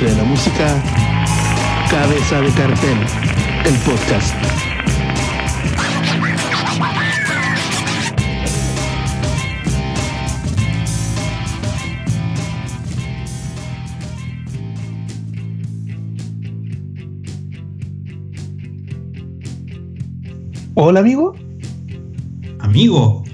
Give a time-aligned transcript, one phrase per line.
[0.00, 0.82] industria de la música,
[1.90, 2.98] Cabeza de Cartel,
[3.66, 4.34] el podcast.
[20.74, 21.34] Hola amigo.
[22.60, 23.29] Amigo.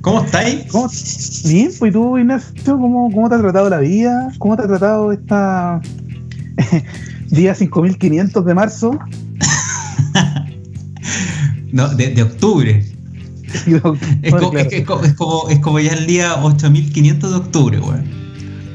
[0.00, 0.64] ¿Cómo estáis?
[0.70, 0.88] ¿Cómo?
[1.44, 4.32] Bien, pues tú, Ignacio, ¿cómo, ¿cómo te ha tratado la vida?
[4.38, 5.80] ¿Cómo te ha tratado esta
[7.30, 8.98] día 5500 de marzo?
[11.72, 12.84] no, de, de octubre.
[14.22, 18.04] es, como, es, es, como, es, como, ya el día 8500 de octubre, weón.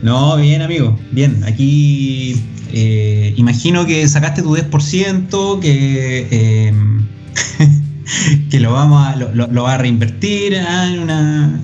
[0.02, 0.98] No, bien, amigo.
[1.12, 2.44] Bien, aquí
[2.74, 6.28] eh, imagino que sacaste tu 10%, que.
[6.30, 6.74] Eh,
[8.50, 10.66] que lo vamos a, lo, lo, va a reinvertir ¿eh?
[10.94, 11.60] en una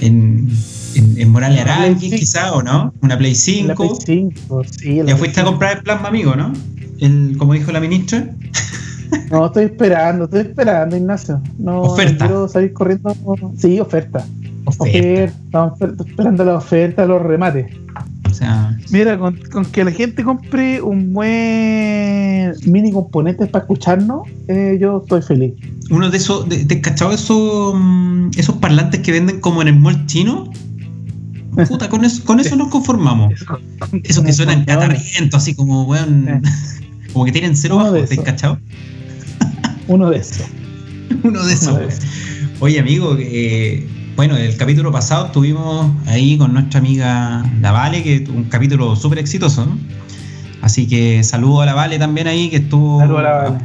[0.00, 0.48] en,
[0.94, 3.74] en, en Morales Aranqui, quizá, o no, una Play 5.
[3.74, 5.40] Play 5 sí, ya fuiste 5.
[5.40, 6.52] a comprar el plasma, amigo, ¿no?
[6.98, 8.28] El, como dijo la ministra.
[9.30, 11.40] No, estoy esperando, estoy esperando, Ignacio.
[11.58, 12.24] No, oferta.
[12.24, 13.14] No quiero salir corriendo.
[13.58, 14.24] Sí, oferta.
[14.64, 15.64] Oferta.
[15.64, 16.02] oferta.
[16.04, 17.66] Estamos esperando la oferta, los remates.
[18.30, 24.28] O sea, Mira, con, con, que la gente compre un buen mini componentes para escucharnos,
[24.48, 25.54] eh, yo estoy feliz.
[25.90, 27.74] Uno de esos, ¿te de, cachado esos,
[28.36, 30.50] esos parlantes que venden como en el mall chino?
[31.68, 33.34] Puta, con eso, con eso nos conformamos.
[34.04, 36.42] Esos que suenan catarriento, así como, weón,
[37.12, 38.58] como que tienen cero bajo, ¿te cachado?
[39.88, 40.46] Uno de esos.
[41.24, 41.98] Uno de esos.
[42.60, 43.86] Oye, amigo, eh,
[44.20, 49.18] bueno, el capítulo pasado estuvimos ahí con nuestra amiga La Vale, que un capítulo súper
[49.18, 49.78] exitoso, ¿no?
[50.60, 53.56] Así que saludo a La Vale también ahí, que estuvo vale.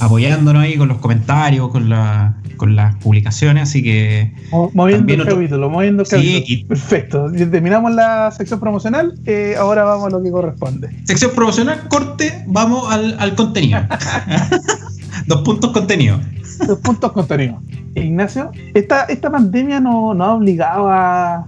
[0.00, 4.32] apoyándonos ahí con los comentarios, con, la, con las publicaciones, así que...
[4.72, 5.34] Moviendo el otro...
[5.34, 6.44] capítulo, moviendo el sí, capítulo.
[6.48, 6.64] Y...
[6.64, 7.30] Perfecto.
[7.30, 10.88] Terminamos la sección promocional, eh, ahora vamos a lo que corresponde.
[11.04, 13.80] Sección promocional, corte, vamos al, al contenido.
[15.26, 16.18] Dos puntos contenido.
[16.66, 17.60] Dos puntos contenido.
[17.94, 21.46] Ignacio, esta, esta pandemia nos no ha obligado a,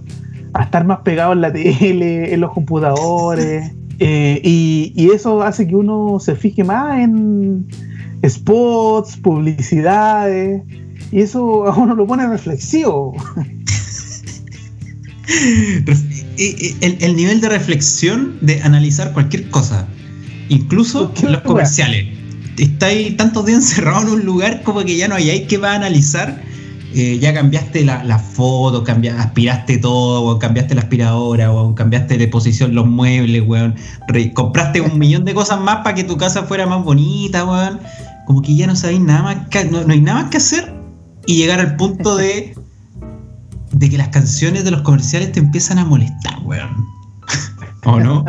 [0.53, 5.67] a, estar más pegados en la tele, en los computadores, eh, y, y, eso hace
[5.67, 7.65] que uno se fije más en
[8.27, 10.61] spots, publicidades,
[11.11, 13.15] y eso a uno lo pone reflexivo.
[16.37, 19.87] el, el nivel de reflexión de analizar cualquier cosa,
[20.49, 22.14] incluso los comerciales
[22.57, 25.75] estáis tantos días encerrados en un lugar como que ya no hay que va a
[25.75, 26.41] analizar.
[26.97, 32.17] Eh, ya cambiaste la, la foto, cambiaste, aspiraste todo, weón, cambiaste la aspiradora, weón, cambiaste
[32.17, 33.75] de posición los muebles, weón,
[34.33, 37.81] compraste un millón de cosas más para que tu casa fuera más bonita, weón.
[38.25, 40.73] Como que ya no sabéis nada más, que, no, no, hay nada más que hacer
[41.25, 42.55] y llegar al punto de,
[43.73, 46.85] de que las canciones de los comerciales te empiezan a molestar, weón.
[47.83, 48.23] ¿O no?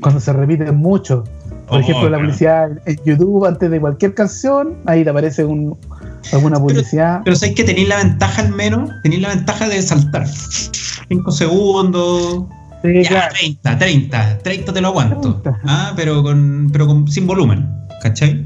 [0.00, 1.24] Cuando se repiten mucho.
[1.66, 5.76] Por oh, ejemplo, la publicidad en YouTube antes de cualquier canción, ahí te aparece un,
[6.32, 7.14] alguna publicidad.
[7.14, 10.26] Pero, pero sabéis que tenéis la ventaja al menos, tenéis la ventaja de saltar.
[11.08, 12.44] 5 segundos.
[12.82, 13.34] Sí, ya, claro.
[13.34, 15.42] 30, 30, 30 te lo aguanto.
[15.64, 17.68] Ah, pero con, pero con sin volumen,
[18.00, 18.44] ¿cachai?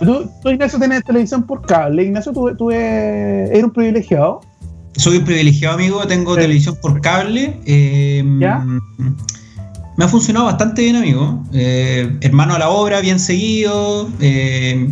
[0.00, 2.04] Tú, tú, Ignacio, tenés televisión por cable.
[2.04, 4.40] Ignacio, tú, tú eres un privilegiado.
[4.96, 6.06] Soy un privilegiado, amigo.
[6.06, 6.42] Tengo sí.
[6.42, 7.58] televisión por cable.
[7.66, 8.64] Eh, ¿Ya?
[9.96, 11.42] Me ha funcionado bastante bien, amigo.
[11.52, 14.08] Eh, hermano a la obra, bien seguido.
[14.20, 14.88] Eh,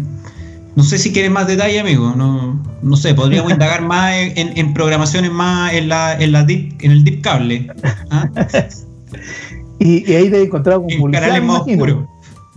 [0.77, 2.15] no sé si quieres más detalle, amigo.
[2.17, 6.75] No, no sé, podríamos indagar más en, en, programaciones más en la, en la deep,
[6.81, 7.69] en el deep cable.
[8.11, 8.29] ¿ah?
[9.81, 12.09] y, y, ahí te he encontrado con en canales más oscuros.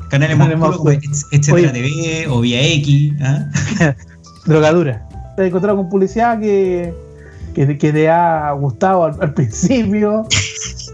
[0.09, 3.13] Canales más oscuros, etcétera TV o Vía X.
[3.21, 3.49] ¿ah?
[4.45, 5.07] Drogadura.
[5.35, 6.93] Te he encontrado con publicidad que,
[7.55, 10.27] que, que te ha gustado al, al principio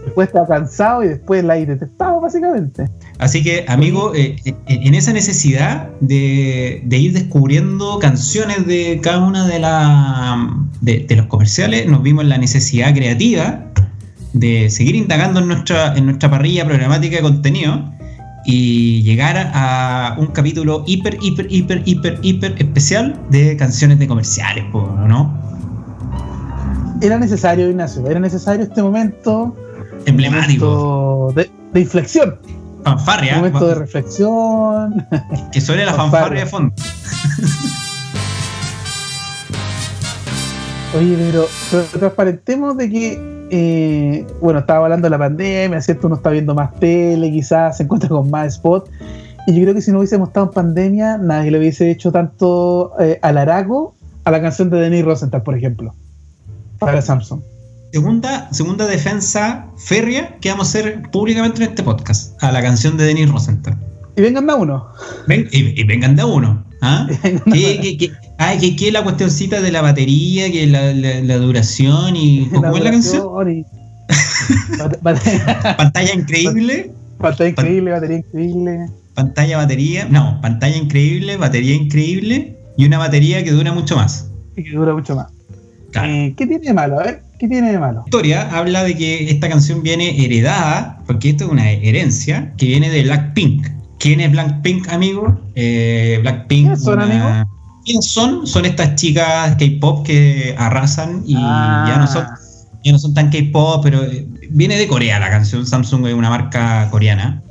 [0.04, 2.88] después está cansado y después la hay detestado, básicamente.
[3.18, 9.46] Así que, amigo, eh, en esa necesidad de, de, ir descubriendo canciones de cada una
[9.46, 10.48] de, la,
[10.80, 13.64] de, de, los comerciales, nos vimos en la necesidad creativa
[14.32, 17.92] de seguir indagando en nuestra, en nuestra parrilla programática de contenido
[18.44, 24.64] y llegar a un capítulo hiper, hiper, hiper, hiper, hiper especial de canciones de comerciales,
[24.72, 25.40] ¿no?
[27.00, 29.56] Era necesario, Ignacio, era necesario este momento
[30.06, 31.32] emblemático.
[31.34, 32.38] De, de, inflexión.
[32.84, 33.34] Fanfarria.
[33.34, 35.06] Un momento de reflexión.
[35.52, 36.74] Que suene la fanfarria, de fondo.
[40.94, 46.06] Oye, pero, pero, transparentemos de que, eh, bueno, estaba hablando de la pandemia, ¿cierto?
[46.06, 48.90] Uno está viendo más tele, quizás se encuentra con más spot.
[49.46, 52.92] Y yo creo que si no hubiésemos estado en pandemia, nadie le hubiese hecho tanto
[53.00, 53.94] eh, alarago
[54.24, 55.94] a la canción de Denis Rosenthal, por ejemplo,
[56.78, 57.40] para Samsung.
[57.92, 62.96] Segunda, segunda defensa férrea que vamos a hacer públicamente en este podcast a la canción
[62.96, 63.76] de Denis Rosenthal.
[64.16, 64.86] Y vengan de a uno.
[65.26, 66.64] Ven- y, y vengan de a uno.
[66.82, 67.06] ¿ah?
[67.22, 72.16] ¿Qué, qué, qué- qué es la cuestioncita de la batería, que la, la- la duración
[72.16, 72.46] y.
[72.52, 73.50] ¿Cómo es la canción?
[73.50, 73.64] y-
[75.02, 76.90] Pantalla increíble.
[77.18, 78.86] Pantalla increíble, batería increíble.
[79.14, 80.06] Pantalla, batería.
[80.10, 84.28] No, pantalla increíble, batería increíble y una batería que dura mucho más.
[84.56, 85.28] Y que dura mucho más.
[85.92, 86.08] Claro.
[86.12, 86.98] Eh, ¿Qué tiene de malo?
[87.00, 87.94] A ver, ¿qué tiene de malo?
[87.98, 92.66] La historia habla de que esta canción viene heredada, porque esto es una herencia, que
[92.66, 93.66] viene de Blackpink.
[93.98, 95.40] ¿Quién es Blackpink, amigo?
[95.56, 96.60] Eh, Blackpink.
[96.66, 97.26] ¿Quiénes son, amigo?
[97.84, 98.46] ¿Quiénes son?
[98.46, 101.84] Son estas chicas K-pop que arrasan y Ah.
[101.88, 102.24] ya no son
[102.84, 105.66] ya no son tan K-pop, pero eh, viene de Corea la canción.
[105.66, 107.42] Samsung es una marca coreana.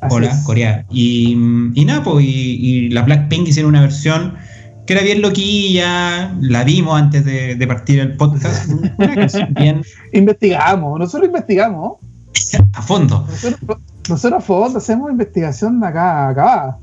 [0.00, 0.36] Así Hola, es.
[0.44, 0.86] Corea.
[0.90, 1.32] Y,
[1.74, 4.34] y nada, pues, y, y la Blackpink hicieron una versión
[4.86, 8.70] que era bien loquilla, la vimos antes de, de partir el podcast.
[8.98, 9.82] Una canción bien
[10.12, 11.94] Investigamos, nosotros investigamos.
[12.74, 13.26] a fondo.
[13.28, 13.78] Nosotros,
[14.08, 16.76] nosotros a fondo hacemos investigación acá acá.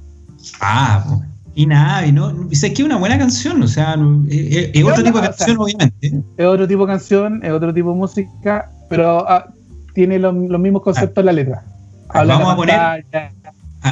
[0.60, 1.20] Ah, pues.
[1.54, 4.84] y nada, y no, es que es una buena canción, o sea, no- es, es-
[4.84, 6.24] otro tipo de canción, obviamente.
[6.38, 9.54] Es otro tipo de canción, es otro tipo de música, pero ah,
[9.94, 11.64] tiene los, los mismos conceptos en la letra.
[12.10, 13.34] Habla Vamos a poner-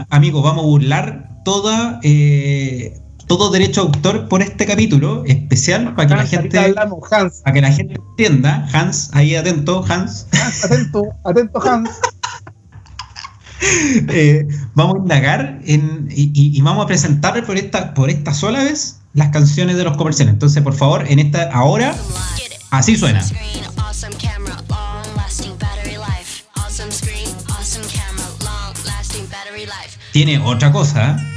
[0.09, 2.97] amigos, vamos a burlar toda, eh,
[3.29, 7.41] todo derecho a autor por este capítulo especial para que la Hans, gente, hablamos, Hans,
[7.43, 8.67] para que la gente entienda.
[8.73, 10.25] Hans, ahí atento, Hans.
[10.33, 11.89] Hans, atento, atento Hans.
[13.61, 18.33] Eh, vamos a indagar en- y, y- y vamos a presentar por esta, por esta
[18.33, 20.33] sola vez las canciones de los comerciales.
[20.33, 21.93] Entonces, por favor, en esta ahora,
[22.71, 23.21] así suena.
[30.11, 31.28] Tiene otra cosa, ¿eh?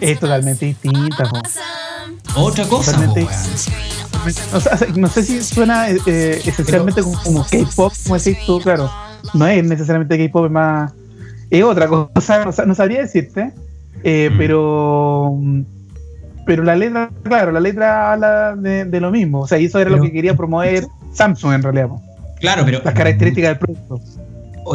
[0.00, 1.24] Es totalmente distinta.
[1.24, 1.40] po.
[2.36, 2.92] Otra cosa.
[2.92, 3.26] Totalmente.
[4.52, 8.60] O sea, no sé si suena eh, eh, esencialmente como, como K-pop, como decís tú,
[8.60, 8.90] claro.
[9.34, 10.92] No es necesariamente K-pop, es más.
[11.50, 13.52] Es otra cosa, no, sa- no sabría decirte.
[14.04, 14.38] eh, Mm.
[14.38, 15.38] Pero.
[16.46, 19.40] Pero la letra, claro, la letra habla de, de lo mismo.
[19.40, 21.88] O sea, y eso era lo que quería promover Samsung en realidad.
[21.88, 22.02] po.
[22.40, 24.00] Claro, pero Las características del producto.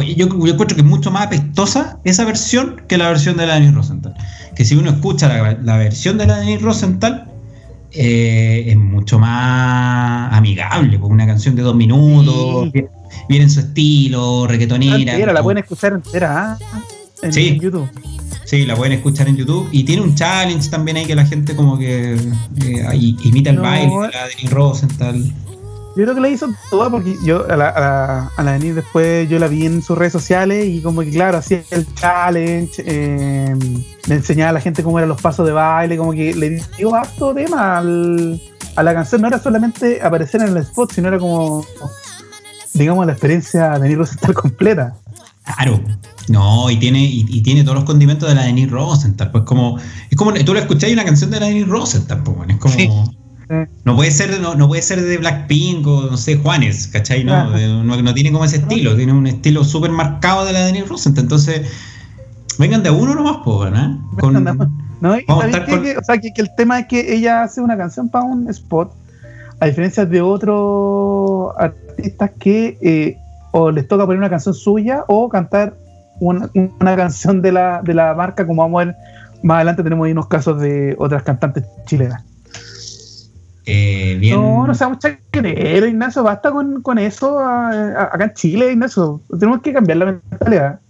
[0.02, 3.54] Yo, yo encuentro que es mucho más apestosa esa versión que la versión de la
[3.54, 4.14] Denis Rosenthal.
[4.54, 7.30] Que si uno escucha la, la versión de la Denis Rosenthal,
[7.92, 12.84] eh, es mucho más amigable, porque una canción de dos minutos, Sí.
[13.28, 14.96] viene, en su estilo, reggaetonera.
[14.96, 16.80] Entera, la pueden escuchar entera ¿ah?
[17.22, 17.48] en, Sí.
[17.48, 17.88] en YouTube.
[18.44, 19.68] Sí, la pueden escuchar en YouTube.
[19.72, 23.62] Y tiene un challenge también ahí que la gente como que eh, imita el No.
[23.62, 25.32] baile de la Rosenthal.
[25.96, 28.74] Yo creo que la hizo toda porque yo a la, a la, a la Denise
[28.74, 32.82] después yo la vi en sus redes sociales y como que claro, hacía el challenge,
[32.84, 33.54] eh,
[34.06, 36.94] le enseñaba a la gente cómo eran los pasos de baile, como que le dio
[36.96, 38.40] harto tema al-
[38.74, 41.64] a la canción, no era solamente aparecer en el spot, sino era como,
[42.72, 44.94] digamos, la experiencia de Denise Rosenthal completa.
[45.44, 45.80] Claro.
[46.28, 49.30] No, y tiene, y, y tiene todos los condimentos de la Denis Rosenthal.
[49.30, 49.78] Pues como,
[50.10, 52.58] es como, tú lo escuchás y una canción de la Denis Rosenthal, pues, bueno, es
[52.58, 52.74] como.
[52.74, 52.88] Sí.
[53.84, 57.24] No puede ser, no, no puede ser de Blackpink o no sé, Juanes, ¿cachai?
[57.24, 57.50] No,
[57.84, 61.24] no, no tiene como ese estilo, tiene un estilo súper marcado de la Denis Rosenthal.
[61.24, 61.70] Entonces,
[62.58, 64.08] vengan de uno nomás, pues, ¿no?
[64.20, 64.44] Con-
[65.00, 65.18] ¿No?
[65.18, 65.70] Y Vamos a ¿sabéis estar qué?
[65.72, 68.24] con- Que- o sea, que, que el tema es que ella hace una canción para
[68.24, 68.92] un spot,
[69.60, 73.16] a diferencia de otros artistas que eh,
[73.52, 75.74] o les toca poner una canción suya o cantar
[76.20, 76.48] una,
[76.80, 78.96] una canción de la, de la marca, como vamos a ver
[79.42, 82.22] más adelante tenemos ahí unos casos de otras cantantes chilenas.
[83.66, 84.36] Eh, bien.
[84.40, 89.20] No, no seamos chaqueteros, Ignacio, basta con, con eso a- a- acá en Chile, Ignacio.
[89.38, 90.80] Tenemos que cambiar la mentalidad.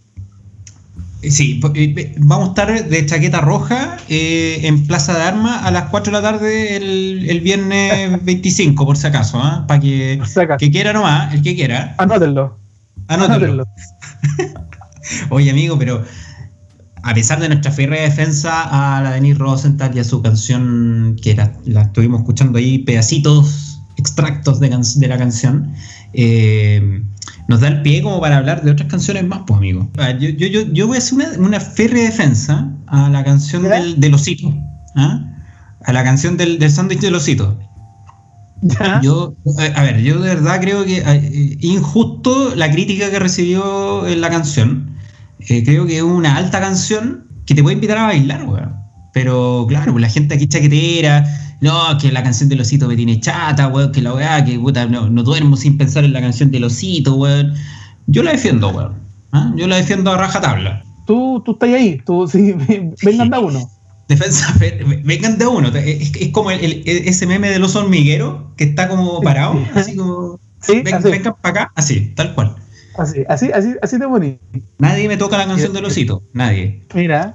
[1.23, 5.71] Sí, po- eh, vamos a estar de chaqueta roja eh, en Plaza de Armas a
[5.71, 9.64] las 4 de la tarde el, el viernes 25, por si acaso, ¿ah?
[9.66, 10.21] Para que,
[10.59, 11.95] que quiera nomás, el que quiera.
[11.97, 12.59] Anótenlo.
[13.09, 13.64] Anótenlo.
[15.31, 16.02] Oye, amigo, pero
[17.04, 21.34] a pesar de nuestra férrea defensa a la Denise Rosenthal y a su canción, que
[21.34, 25.73] la, la estuvimos escuchando ahí, pedacitos, extractos de, can- de la canción,
[26.14, 27.02] eh,
[27.49, 29.88] nos da el pie como para hablar de otras canciones más, pues, amigo.
[29.99, 33.62] Ah, Yo, yo, yo, yo voy a hacer una, una férrea defensa a la canción
[33.64, 34.52] del, del osito.
[34.96, 35.20] ¿ah?
[35.84, 37.58] A la canción del, del sándwich del osito.
[38.62, 39.00] ¿Ya?
[39.02, 44.06] Yo, eh, a ver, yo de verdad creo que eh, injusto la crítica que recibió
[44.06, 44.93] en la canción.
[45.48, 48.74] Eh, creo que es una alta canción que te puede invitar a bailar, weón.
[49.12, 51.24] Pero claro, pues la gente aquí chaquetera,
[51.60, 54.86] no, que la canción del osito me tiene chata, weón, que la weá, que puta,
[54.86, 57.54] no, no duermo sin pensar en la canción del osito, weón.
[58.06, 58.94] Yo la defiendo, weón.
[59.32, 59.52] ¿ah?
[59.56, 60.82] Yo la defiendo a rajatabla.
[61.06, 62.54] Tú, tú estás ahí, tú, sí,
[63.02, 63.70] vengan de uno.
[64.08, 65.68] Defensa, fe- vengan de uno.
[65.68, 69.94] Es, es como el- el- ese meme del oso hormiguero que está como parado, así
[69.96, 70.38] como.
[70.60, 72.56] Sí, Ven- vengan para acá, así, tal cual.
[72.96, 74.38] Así, así, así, así de bonito.
[74.78, 76.80] Nadie me toca la canción del osito, nadie.
[76.94, 77.34] Mira,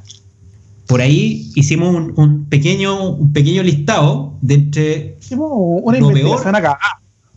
[0.88, 6.40] Por ahí hicimos un, un pequeño, un pequeño listado de entre hicimos una Lo peor.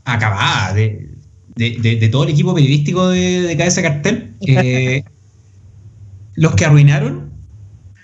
[0.05, 1.09] acabada de,
[1.57, 5.05] de, de- de todo el equipo periodístico de, de Cabeza de Cartel, eh,
[6.35, 7.31] los que arruinaron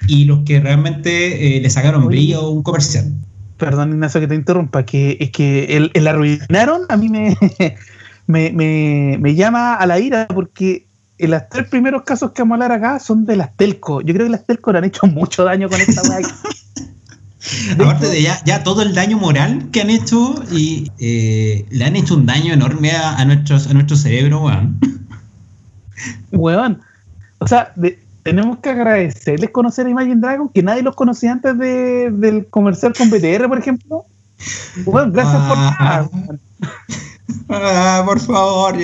[0.06, 2.08] y los que realmente eh, le sacaron Oye.
[2.16, 3.06] brillo a un comercial.
[3.56, 7.37] Perdón, Ignacio, que te interrumpa, que es que el, el arruinaron a mí me,
[8.28, 10.87] me, me, me llama a la ira porque
[11.18, 14.00] en los tres primeros casos que vamos a hablar acá son de las telco.
[14.02, 16.20] Yo creo que las telco le han hecho mucho daño con esta weá.
[17.75, 21.97] Aparte de ya, ya todo el daño moral que han hecho y eh, le han
[21.97, 24.78] hecho un daño enorme a, a nuestros, a nuestro cerebro, weón.
[26.32, 26.80] Weón.
[27.38, 31.56] O sea, de- tenemos que agradecerles conocer a Imagine Dragon, que nadie los conocía antes
[31.56, 34.04] de- del comercial con BTR, por ejemplo.
[34.85, 35.76] Weón, gracias por Ah.
[35.80, 36.11] nada.
[37.49, 38.76] Ah, por favor.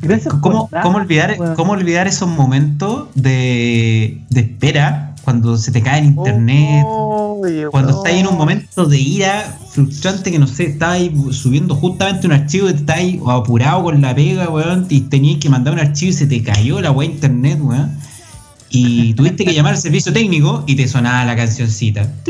[0.00, 1.36] Gracias ¿Cómo, cómo olvidar.
[1.56, 6.84] ¿Cómo olvidar esos momentos de, de espera cuando se te cae el internet?
[7.70, 12.32] Cuando estás en un momento de ira frustrante que no sé, estás subiendo justamente un
[12.32, 12.98] archivo y te estás
[13.28, 16.80] apurado con la pega, weón, y tenías que mandar un archivo y se te cayó
[16.80, 17.92] la weá internet, weón.
[18.70, 22.10] Y tuviste que llamar al servicio técnico y te sonaba la cancioncita.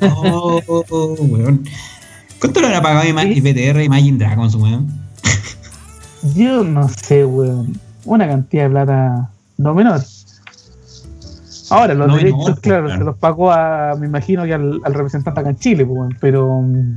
[0.00, 0.60] Oh,
[1.20, 1.64] weón.
[2.40, 3.06] ¿Cuánto le habrá pagado.
[3.08, 4.86] IPTR Imagine Dragons, weón?
[6.34, 7.78] Yo no sé, weón.
[8.04, 10.00] Una cantidad de plata no menor.
[11.70, 12.98] Ahora, los No derechos, menor, pues, claro, claro.
[13.00, 16.16] se los pagó a, me imagino que al, al representante acá en Chile, pues, weón,
[16.20, 16.96] pero mm,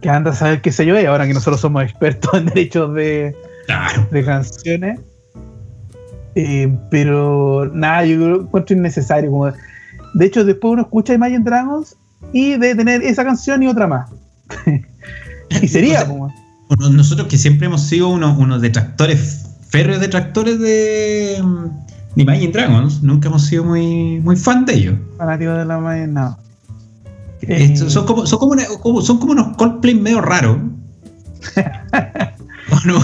[0.00, 2.94] que anda a saber qué sé yo, y ahora que nosotros somos expertos en derechos
[2.94, 3.34] de,
[3.66, 4.06] Claro.
[4.10, 5.00] de canciones.
[6.34, 9.30] Eh, pero nada, yo creo- encuentro innecesario.
[9.30, 9.46] Como,
[10.14, 11.96] de hecho, después uno escucha Imagine Dragons
[12.32, 14.10] y de tener esa canción y otra más.
[15.62, 16.32] y sería, como,
[16.90, 21.64] Nosotros que siempre hemos sido unos, unos detractores, férreos detractores de, mm,
[22.16, 24.94] de Imagine Dragons, nunca hemos sido muy, muy fan de ellos.
[25.18, 26.38] fanático de la Imagine, no.
[27.42, 30.58] Eh, son, como, son, como una- como- son como unos Coldplay medio raros.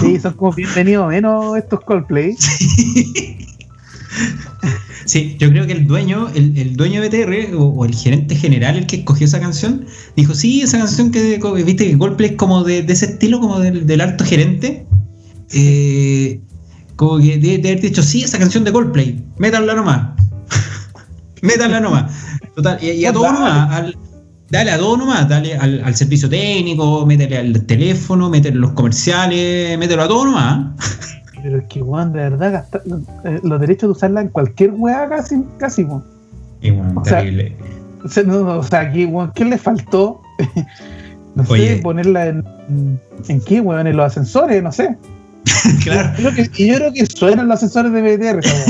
[0.01, 2.35] Sí, son como bienvenidos menos estos Coldplay.
[2.49, 3.37] Sí,
[5.39, 8.77] yo creo que el dueño, el, el dueño de BTR o, o el gerente general,
[8.77, 9.85] el que escogió esa canción,
[10.15, 13.59] dijo, sí, esa canción que viste que Coldplay es como de, de ese estilo, como
[13.59, 14.85] del, del alto gerente.
[15.53, 16.39] Eh,
[16.95, 20.09] como que de, de haber dicho, sí, esa canción de Coldplay, métanla nomás.
[21.41, 22.11] métanla nomás.
[22.55, 23.97] Total, y, y a todo nomás, al-
[24.49, 28.71] dale a todo nomás, dale al, al servicio técnico, métele al teléfono, métele a los
[28.73, 30.67] comerciales, mételo a todo nomás.
[31.41, 32.81] Pero es que, weón, de verdad, gastar,
[33.25, 36.03] eh, los derechos de usarla en cualquier weá casi, casi, weón.
[36.61, 37.55] Y bueno, O sea, terrible.
[38.03, 40.21] O sea, no, no, o sea, aquí, weón, ¿qué le faltó?
[41.35, 41.75] no Oye.
[41.75, 42.45] sé, ponerla en,
[43.27, 44.97] en qué, weón, en los ascensores, no sé.
[45.83, 46.09] claro.
[46.17, 48.65] Yo creo que, y yo creo que suenan los ascensores de BTR, weá.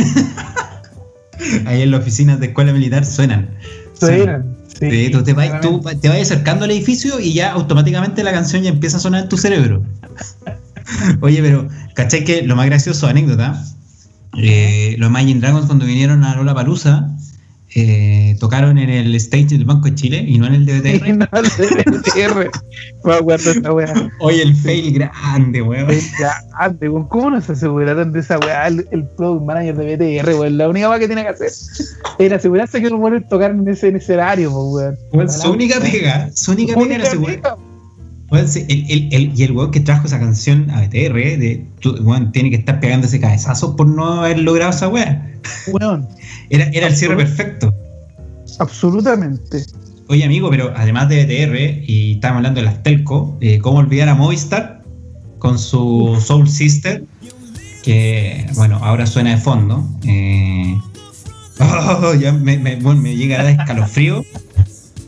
[1.66, 3.50] Ahí en las oficinas de escuela militar suenan.
[3.94, 4.44] Suenan.
[4.44, 8.32] Sí, Sí, tú te vas, tú te vas acercando al edificio y ya automáticamente la
[8.32, 9.84] canción ya empieza a sonar en tu cerebro.
[11.22, 13.64] Oye, pero, ¿cachai que lo más gracioso, anécdota?
[14.38, 17.10] Eh, los Imagine Dragons cuando vinieron a Lola Palusa
[18.40, 21.18] tocaron en el stage del Banco de Chile y no en el de Sí, BTR.
[21.18, 22.50] no, el de BTR.
[23.04, 24.12] Me acuerdo de esa weá.
[24.20, 25.88] Oye, el fail grande, weón.
[26.20, 29.96] Ya, ande, weón, ¿Cómo no se aseguraron de esa weá el, el product manager de
[30.22, 30.58] BTR, weón?
[30.58, 31.52] La única weá que tiene que hacer
[32.18, 34.98] era asegurarse que los buenos tocaran en ese, en ese horario, weón.
[35.14, 37.42] Weón, Su única pega, su única pega era asegurar.
[38.48, 41.96] Sí, el, el- el- y el weón que trajo esa canción a BTR, de, tú,
[42.02, 45.32] weón, tiene que estar pegándose cabezazos por no haber logrado esa weá.
[45.68, 46.08] Weón,
[46.50, 47.74] Era, era el cierre perfecto.
[48.60, 49.64] absolutamente.
[50.08, 54.10] Oye, amigo, pero además de BTR, y estamos hablando de las Telco, eh, ¿cómo olvidar
[54.10, 54.82] a Movistar
[55.38, 57.04] con su Soul Sister?
[57.84, 59.88] Que, bueno, ahora suena de fondo.
[60.06, 60.76] Eh,
[61.60, 64.26] oh, ya me, me, bueno, me llega a escalofrío.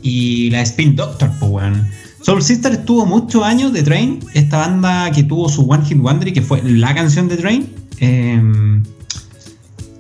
[0.04, 1.88] Y la Spin Doctor, pues, weón.
[2.22, 6.28] Soul Sister estuvo muchos años de Train, esta banda que tuvo su One Hit Wonder
[6.28, 7.74] y que fue la canción de Train.
[8.00, 8.82] eh,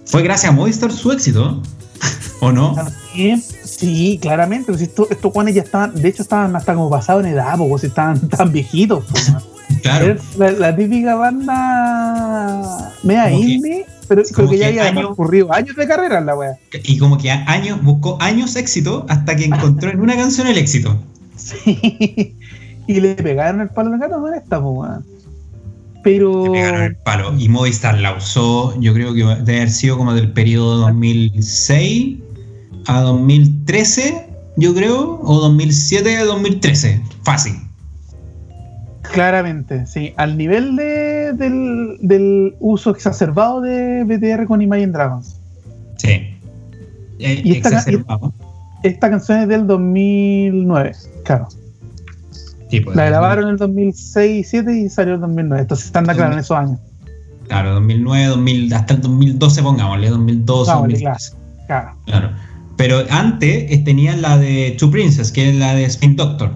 [0.05, 1.61] fue gracias a Movistar su éxito,
[2.41, 2.75] ¿o no?
[3.63, 4.71] Sí, claramente.
[4.71, 7.83] Pues estos, estos guanes ya estaban, de hecho, estaban hasta como pasados en edad, pues,
[7.85, 9.05] estaban tan viejitos.
[9.09, 9.31] pues.
[9.81, 10.17] Claro.
[10.37, 15.87] La, la típica banda media indie, pero creo que ya había años- transcurrido años de
[15.87, 16.57] carrera en la wea.
[16.83, 21.01] Y como que años, buscó años éxito hasta que encontró en una canción el éxito.
[21.41, 22.35] Sí.
[22.87, 25.05] Y le pegaron el palo al gato con esta, weón.
[26.03, 26.45] Pero.
[26.45, 27.33] Le pegaron el palo.
[27.37, 32.17] Y Movistar la usó, yo creo que debe haber sido como del periodo 2006
[32.87, 37.01] a 2013, yo creo, o 2007 a 2013.
[37.23, 37.53] Fácil.
[39.13, 40.13] Claramente, sí.
[40.17, 45.35] Al nivel de, del, del uso exacerbado de BTR con Imagine Dragons.
[45.97, 46.09] Sí.
[47.19, 48.33] Eh, Y esta- exacerbado.
[48.83, 50.91] Esta canción es del 2009,
[51.23, 51.47] claro.
[52.69, 55.61] Sí, pues, La grabaron en el 2006 2007 y salió en el 2009.
[55.61, 56.79] Entonces están de claro en esos años.
[57.47, 61.33] Claro, 2009, 2000, hasta el 2012, pongámosle, 2012, Vámonos, 2013.
[61.67, 61.95] Claro.
[62.05, 62.29] Claro.
[62.77, 66.53] Pero antes eh, tenían la de Two Princess, que es la de Spin Doctor,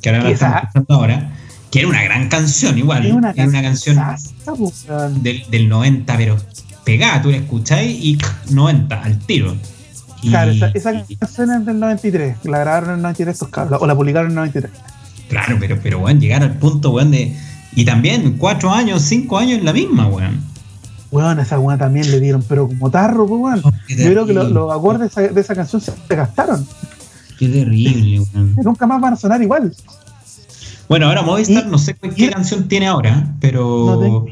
[0.00, 1.32] que ahora la estamos escuchando ahora,
[1.70, 3.04] que era una gran canción igual.
[3.04, 3.98] Es una, era una canción
[4.46, 5.22] weón.
[5.22, 6.36] del, del 90, pero
[6.84, 8.16] pegada, tú la escucháis y
[8.50, 9.56] 90 al tiro.
[10.22, 12.36] Y- Claro, esa, esa y- canción es del 93.
[12.44, 14.70] La grabaron en el 93 estos cabros, o la publicaron en el 93.
[15.28, 17.36] claro, pero, pero weón, llegar al punto, weón, de.
[17.74, 20.40] Y también, cuatro años, cinco años en la misma, weón.
[21.10, 23.60] Weón, esa weón también le dieron, pero como tarro, pues weón.
[23.64, 26.66] Oh, Yo creo que lo- los acordes de esa, de esa canción se gastaron.
[27.38, 28.54] Qué terrible, weón.
[28.64, 29.74] Nunca más van a sonar igual.
[30.88, 33.86] Bueno, ahora Movistar, Y- no sé qué y- canción tiene ahora, pero.
[33.86, 34.26] No tengo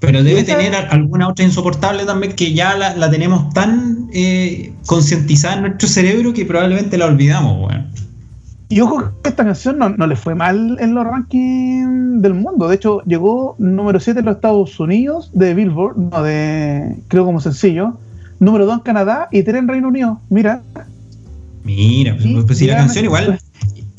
[0.00, 4.72] Pero debe esa- tener alguna otra insoportable también que ya la, la tenemos tan eh,
[4.86, 7.86] concientizada en nuestro cerebro que probablemente la olvidamos, weón.
[8.70, 12.68] Y ojo que esta canción no, no le fue mal en los rankings del mundo.
[12.68, 17.40] De hecho, llegó número 7 en los Estados Unidos de Billboard, no de, creo como
[17.40, 17.98] sencillo.
[18.40, 20.20] Número 2 en Canadá y 3 en Reino Unido.
[20.28, 20.62] Mira,
[21.64, 23.38] Mira, pues, Sí, pues si la canción igual,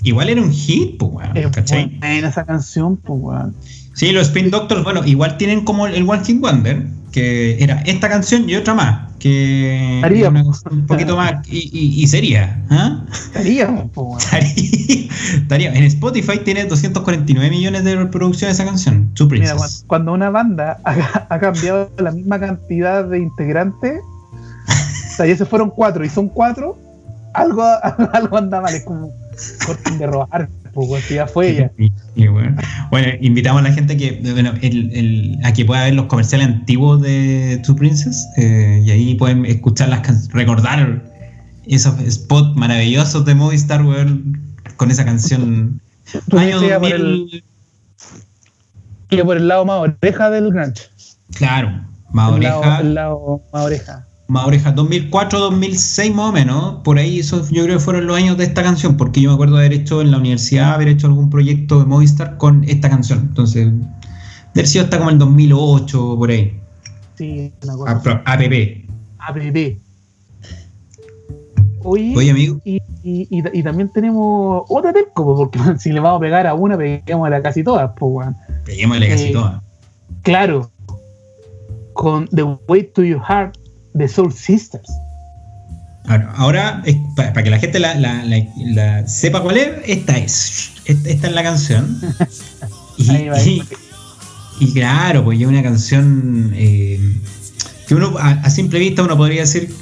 [0.04, 1.52] igual era un hit, pues, weón.
[1.52, 1.98] ¿cachai?
[2.00, 3.56] buena esa canción, pues weón.
[3.94, 8.08] Sí, los Spin Doctors, bueno, igual tienen como el One Hit Wonder, que era esta
[8.08, 10.30] canción y otra más, que Haría.
[10.30, 13.04] una cosa un poquito más y, y- y sería, ¿ah?
[13.12, 14.20] Estaríamos, weón.
[14.22, 19.56] Estaría- estaría- En Spotify tiene 249 millones de reproducciones esa canción, Two Mira,
[19.88, 24.00] cuando una banda ha, ha cambiado la misma cantidad de integrantes,
[24.70, 26.78] o sea, ya se fueron cuatro y son cuatro,
[27.34, 27.64] algo,
[28.14, 29.12] algo anda mal, es como
[29.66, 31.72] corten de robar, pues, si ya fue
[32.16, 32.56] bueno,
[32.92, 36.48] Bueno, invitamos a la gente que, bueno, el- el- a que pueda ver los comerciales
[36.48, 41.04] antiguos de Two Princess eh, y ahí pueden escuchar las can- recordar
[41.66, 44.42] esos spots maravillosos de Movistar, weón,
[44.78, 45.80] con esa canción.
[46.30, 47.44] Tú Año dices, por el-
[49.10, 50.84] 2000, por el lado más oreja del grunge.
[51.36, 54.06] claro, más el, lado, oreja, el lado más oreja.
[54.30, 58.16] Más oreja, 2004, 2006 más o menos, por ahí esos yo creo que fueron los
[58.16, 60.88] años de esta canción, porque yo me acuerdo de haber hecho en la universidad, haber
[60.88, 63.82] hecho algún proyecto de Movistar con esta canción, entonces, de
[64.54, 66.60] haber sido hasta como el 2008, por ahí.
[67.16, 68.22] Sí, una cosa.
[68.26, 68.86] APP.
[69.20, 69.80] APP.
[71.84, 72.60] Oye, Oye, amigo.
[72.66, 76.54] y, y, y- y también tenemos otra telco, porque si le vamos a pegar a
[76.54, 78.36] una, peguemos a casi todas, pues, weón.
[78.66, 79.64] Peguémosle casi Eh, toda.
[80.24, 80.70] Claro,
[81.94, 83.58] con The Way to Your Heart
[84.00, 84.90] de Soul Sisters.
[86.08, 89.70] Ahora, ahora, es- pa- para que la gente la, la- la- la sepa cuál es,
[89.86, 90.72] esta es.
[90.86, 92.00] Esta, es la canción.
[92.98, 93.64] Y, Ahí va, y-
[94.60, 97.00] y claro, pues ya una canción eh,
[97.88, 99.74] que uno a, a simple vista uno podría decir,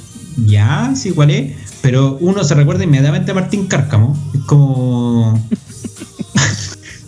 [0.46, 4.16] ya, sí, cuál es, pero uno se recuerda inmediatamente a Martín Cárcamo.
[4.34, 5.34] Es como.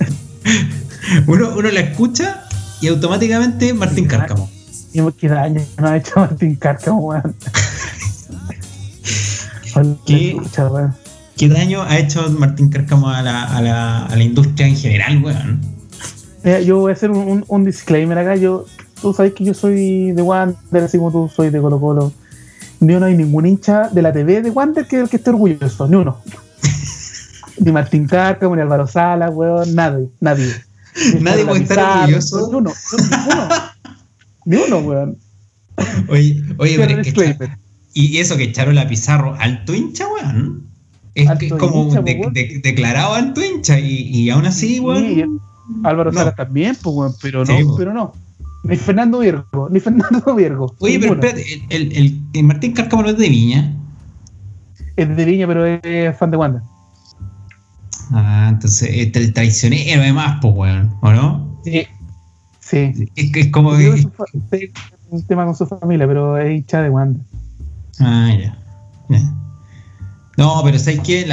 [1.29, 2.43] uno, uno la escucha
[2.81, 4.51] y automáticamente Martín Cárcamo.
[4.93, 7.35] Y qué daño no ha hecho Martín Cárcamo, weón.
[10.07, 10.37] ¿Qué?
[11.37, 15.23] ¿Qué daño ha hecho Martín Cárcamo a la, a la, a la industria en general,
[15.23, 15.61] weón?
[16.43, 18.37] Mira, yo voy a hacer un, un- un disclaimer acá.
[18.37, 18.67] Yo,
[19.01, 22.13] tú sabes que yo soy de Wander, así como tú soy de Colo Colo.
[22.81, 25.87] Ni uno hay ningún hincha de la TV de Wander que el que esté orgulloso,
[25.87, 26.19] ni uno.
[27.59, 30.53] ni Martín Cárcamo, ni Álvaro Sala, weón, nadie, nadie.
[31.15, 32.49] Ni Nadie puede estar orgulloso.
[32.51, 33.49] Ni uno, ni uno.
[34.47, 35.19] Ni uno, weón.
[36.09, 37.49] Oye, oye, Pero es que
[37.93, 40.67] y eso que echaron la Pizarro alto hincha, weón.
[41.15, 42.33] Es Alto que es como hincha, de- weón.
[42.35, 45.41] de- declarado alto hincha y, y aún así, Sí, weón.
[45.85, 46.19] Álvaro No.
[46.19, 48.13] Sala también, pues, weón, pero no, Sí, pero no.
[48.63, 50.75] Ni Fernando Virgo, ni Fernando Virgo.
[50.81, 53.75] Oye, pero espérate, el, el, el- el Martín Cárcamo no es de Viña.
[54.97, 56.63] Es de Viña, pero es fan de Wander.
[58.13, 61.61] Ah, entonces es tra- traicionero además, pues, weón, ¿o no?
[61.65, 61.87] Sí.
[62.71, 63.11] Sí.
[63.17, 64.11] Es, como que su
[65.11, 67.23] un tema con su familia, pero es hincha de Wander.
[67.99, 68.57] Ah, ya.
[69.09, 69.35] Ya.
[70.37, 71.27] No, pero sabes que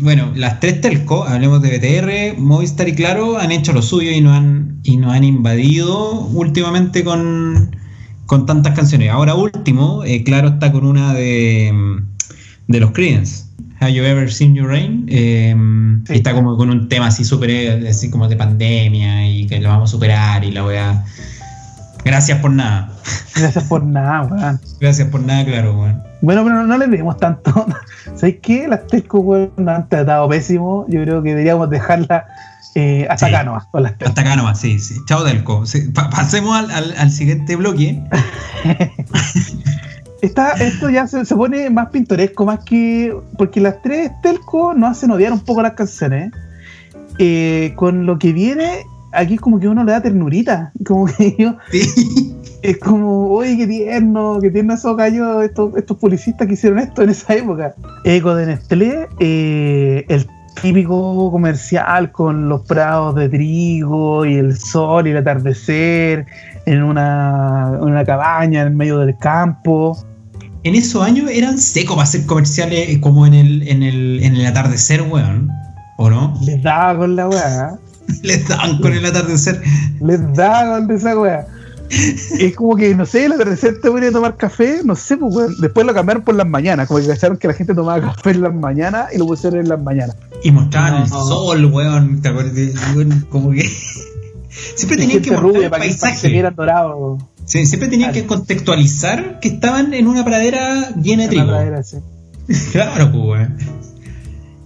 [0.00, 4.20] bueno, las tres telco, hablemos de BTR, Movistar y Claro, han hecho lo suyo y
[4.20, 7.74] nos han, y nos han invadido últimamente con,
[8.26, 9.10] con tantas canciones.
[9.10, 11.72] Ahora último, eh, Claro está con una de,
[12.66, 13.51] de los Creedence.
[13.82, 15.06] Have you ever seen your rain?
[15.08, 15.54] Eh,
[16.06, 16.14] Sí.
[16.14, 19.68] y Está como con un tema así súper, así como de pandemia y que lo
[19.70, 21.04] vamos a superar y la weá.
[22.04, 22.90] Gracias por nada.
[23.36, 24.60] Gracias por nada, weón.
[24.80, 26.02] Gracias por nada, claro, weón.
[26.20, 27.66] Bueno, pero no, no le demos tanto.
[28.16, 28.66] ¿Sabes qué?
[28.68, 30.84] Las Telco, weón, nos han tratado pésimo.
[30.88, 32.24] Yo creo que deberíamos dejarla
[32.74, 33.34] eh, hasta Sí.
[33.34, 33.94] acá nomás, con las.
[34.04, 34.94] Hasta acá nomás, sí, sí.
[35.06, 35.66] Chao, Delco.
[35.66, 38.00] Sí, pa- pasemos al, al- al siguiente bloque.
[40.22, 43.14] Está, esto ya se, se pone más pintoresco, más que.
[43.36, 46.32] Porque las tres Telco nos hacen odiar un poco las canciones.
[47.18, 50.72] Eh, con lo que viene, aquí como que uno le da ternurita.
[50.86, 51.56] Como que yo.
[51.70, 52.36] Sí.
[52.62, 57.02] Es como, oye, qué tierno, qué tierno esos gallos, estos, estos publicistas que hicieron esto
[57.02, 57.74] en esa época.
[58.04, 60.28] Eco de Nestlé, eh, el
[60.60, 66.26] típico comercial con los prados de trigo y el sol y el atardecer
[66.66, 69.98] en una, en una cabaña en medio del campo.
[70.64, 74.36] En esos años eran secos para hacer comerciales eh, como en el, en el, en
[74.36, 75.50] el atardecer, weón.
[75.98, 76.38] ¿O no?
[76.44, 77.74] Les daba con la weá,
[78.22, 79.60] Les daban con el atardecer.
[80.00, 81.46] les daba con esa weá.
[82.38, 85.34] Es como que, no sé, el atardecer te voy a tomar café, no sé, pues
[85.34, 85.54] weón.
[85.60, 88.40] Después lo cambiaron por las mañanas, como que cacharon que la gente tomaba café en
[88.42, 90.16] las mañanas y lo pusieron en las mañanas.
[90.42, 91.02] Y mostraban No.
[91.04, 92.22] el sol, weón.
[92.22, 92.52] ¿Te acuerdas?
[93.28, 93.62] Como que.
[94.76, 96.86] Siempre tenían que mostrar rubia el para que, para
[97.44, 101.46] Sí, siempre tenían que contextualizar que estaban en una pradera llena de trigo.
[101.46, 101.96] pradera, sí.
[102.72, 103.56] Claro, pues, weón.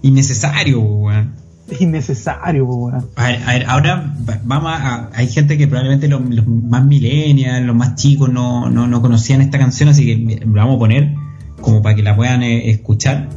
[0.01, 1.33] Innecesario, pues, weón.
[1.69, 3.09] Es innecesario, pues, weón.
[3.15, 5.09] A ver, a ver, ahora va- vamos a.
[5.13, 9.41] Hay gente que probablemente los, los más millennials, los más chicos, no, no, no conocían
[9.41, 11.13] esta canción, así que la vamos a poner
[11.61, 13.27] como para que la puedan eh, escuchar.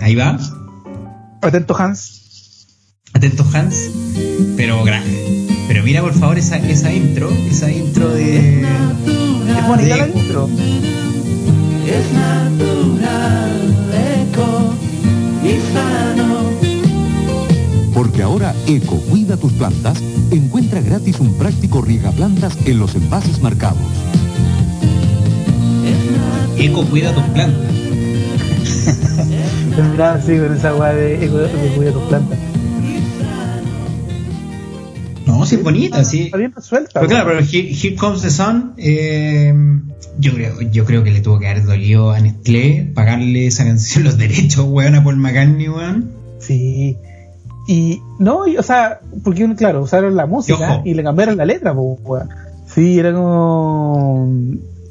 [0.00, 0.38] Ahí va.
[1.42, 2.17] Atento, Hans.
[3.18, 3.90] Atentos, Hans.
[4.56, 5.44] Pero grande.
[5.66, 7.32] Pero mira, por favor, esa, esa intro.
[7.50, 8.60] Esa intro de.
[8.60, 10.48] Es bonita la intro.
[11.84, 13.74] Es natural,
[14.22, 14.72] eco
[15.42, 16.42] y sano.
[17.92, 19.98] Porque ahora Eco Cuida tus plantas
[20.30, 23.82] encuentra gratis un práctico riegaplantas en los envases marcados.
[26.56, 27.72] Eco cuida tus plantas.
[29.76, 31.38] Me miraba así con esa weá de eco
[31.74, 32.47] cuida tus plantas.
[35.28, 36.22] No, sí es bonita, sí.
[36.24, 37.00] Está bien resuelta.
[37.00, 39.54] Pero claro, pero Here, Here Comes the Sun, eh,
[40.18, 44.04] yo creo, yo creo que le tuvo que haber dolido a Nestlé pagarle esa canción
[44.04, 46.10] los derechos, weón, a Paul McCartney, weón.
[46.38, 46.96] Sí.
[47.68, 51.74] Y no, y, o sea, porque claro, usaron la música y le cambiaron la letra,
[51.74, 52.28] pues, weón.
[52.66, 54.32] Sí, era como.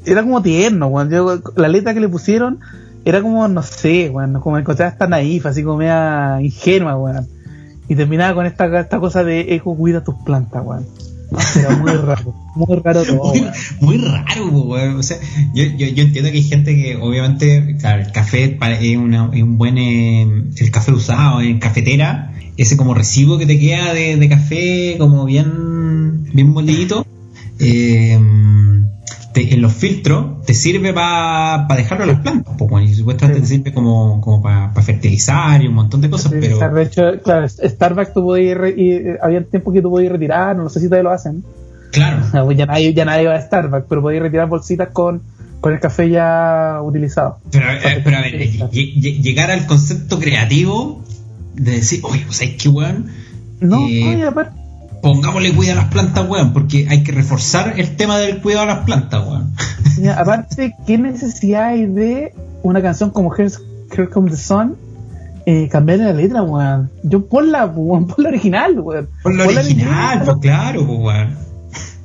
[0.04, 1.10] Era como tierno, weón.
[1.10, 2.60] Yo, la letra que le pusieron
[3.04, 7.26] era como, no sé, weón, como encontraba esta naif, así como media ingenua, weón.
[7.88, 10.86] Y terminaba con esta, esta cosa de eco, cuida tus plantas, weón.
[11.58, 13.44] Era muy raro, muy raro todo, Muy,
[13.80, 14.96] muy raro, weón.
[14.96, 15.18] O sea,
[15.54, 19.58] yo, yo, yo entiendo que hay gente que, obviamente, el café es, una- es un
[19.58, 19.76] buen.
[19.78, 20.22] eh,
[20.56, 25.26] el café usado en cafetera, ese como recibo que te queda de, de café, como
[25.26, 27.06] bien, bien molidito,
[27.58, 28.18] eh,
[29.46, 33.40] te- en los filtros, te sirve para dejarlo a las plantas, po, weón, y supuestamente
[33.40, 33.48] Sí.
[33.48, 36.58] te sirve como, como para fertilizar y un montón de cosas, pero.
[36.74, 40.68] De hecho, claro, Starbucks tú podías, y, eh, había tiempo que tú podías retirar, no
[40.68, 41.44] sé si todavía lo hacen.
[41.92, 42.18] Claro.
[42.44, 45.22] Pues ya nadie, ya nadie va a Starbucks, pero podéis retirar bolsitas con,
[45.60, 47.38] con el café ya utilizado.
[47.50, 51.02] Pero, eh, pero a ver, lle- lle- llegar al concepto creativo
[51.54, 53.06] de decir, oye, pues ¿sabes qué, weón?
[53.60, 54.57] No, Eh, no, y aparte,
[55.02, 58.74] Pongámosle cuidado a las plantas, weón, porque hay que reforzar el tema del cuidado a
[58.74, 59.52] las plantas, weón.
[60.00, 63.60] ya, aparte, ¿qué necesidad hay de una canción como Here's-
[63.92, 64.76] Here Comes the Sun?
[65.46, 66.90] Eh, cambiarle la letra, weón.
[67.04, 69.08] Yo ponla, weón, pon la original, weón.
[69.22, 71.36] Ponla en original, pues claro, pues, weón.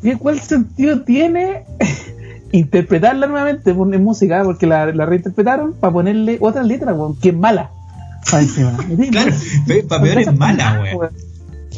[0.01, 1.63] ¿Qué- ¿Cuál sentido tiene
[2.51, 4.43] interpretarla nuevamente por- en música?
[4.43, 7.71] Porque la, la reinterpretaron para ponerle otra letra, weón, que es mala.
[8.29, 8.77] Para encima.
[9.12, 9.32] Claro,
[9.89, 11.10] para peor es mala, weón.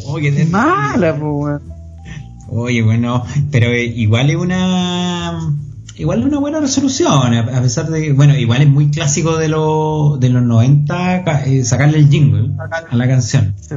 [0.07, 1.61] Oye, mala, pues.
[2.47, 5.53] Oye, bueno, pero eh, igual es una
[5.97, 10.19] igual es una buena resolución, a, pesar de bueno, igual es muy clásico de, los
[10.19, 12.51] de los 90 ca- eh, sacarle el jingle
[12.89, 13.55] a la canción.
[13.59, 13.75] Sí.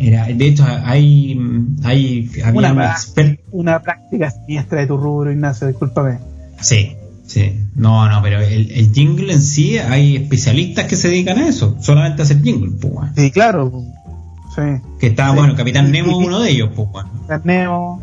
[0.00, 1.38] Era, de hecho, hay,
[1.82, 3.38] hay había Una un.
[3.50, 6.18] Una práctica siniestra de tu rubro, Ignacio, discúlpame.
[6.60, 6.92] Sí,
[7.26, 7.60] sí.
[7.74, 11.76] No, no, pero el, el jingle en sí, hay especialistas que se dedican a eso,
[11.80, 13.12] solamente a hacer jingle, weón.
[13.16, 13.72] Sí, claro.
[14.58, 14.82] Sí.
[14.98, 15.36] Que está, Sí.
[15.36, 17.40] bueno, Capitán Nemo uno de ellos, pues, weón.
[17.44, 18.02] Nemo.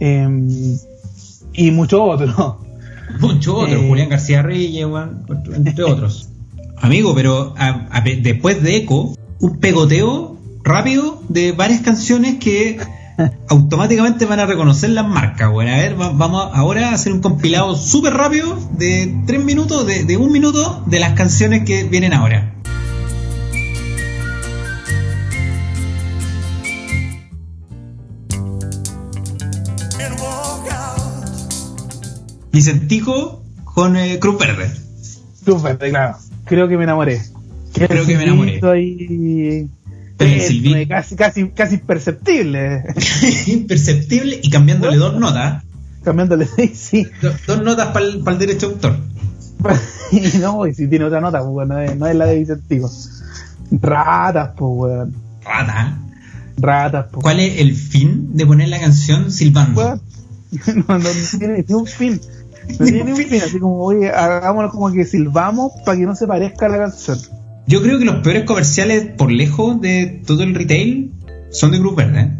[0.00, 0.48] em,
[1.52, 2.56] y muchos otros.
[3.20, 3.86] Muchos otros, Eh.
[3.88, 4.86] Julián García Reyes,
[5.54, 6.28] entre otros.
[6.80, 12.78] Amigo, pero a- a- después de Eco, un pegoteo rápido de varias canciones que
[13.48, 15.68] automáticamente van a reconocer las marcas, weón.
[15.68, 20.04] A ver, va- vamos ahora a hacer un compilado súper rápido de tres minutos, de,
[20.04, 22.54] de un minuto, de las canciones que vienen ahora.
[32.52, 34.70] Vicentico con eh, Cruz Verde.
[35.44, 36.16] Cruz Verde, claro.
[36.44, 37.20] Creo que me enamoré.
[37.72, 38.60] Creo que me enamoré.
[38.62, 39.68] Ahí,
[40.40, 40.88] silbito.
[40.88, 42.82] casi, casi, casi imperceptible.
[43.46, 45.62] Imperceptible y cambiándole dos notas.
[46.02, 47.06] Cambiándole, sí, sí.
[47.22, 48.96] Do- dos notas para el, derecho de autor.
[50.10, 52.38] Y no, y si tiene otra nota, pues bueno, no es, no es la de
[52.38, 52.90] Vicentico.
[53.70, 55.14] Ratas, pues weón.
[55.44, 55.98] Rata.
[56.56, 57.22] Ratas, pues.
[57.22, 59.78] ¿Cuál es el fin de poner la canción silbando?
[59.82, 60.00] Weón.
[60.88, 61.08] No, no
[61.38, 62.20] tiene ni un fin.
[62.78, 66.14] No tiene ni un fin, así como, oye, hagámoslo como que silbamos para que no
[66.14, 67.18] se parezca a la canción.
[67.66, 71.12] Yo creo que los peores comerciales por lejos de todo el retail
[71.50, 72.20] son de Cruz Verde.
[72.20, 72.30] ¿eh?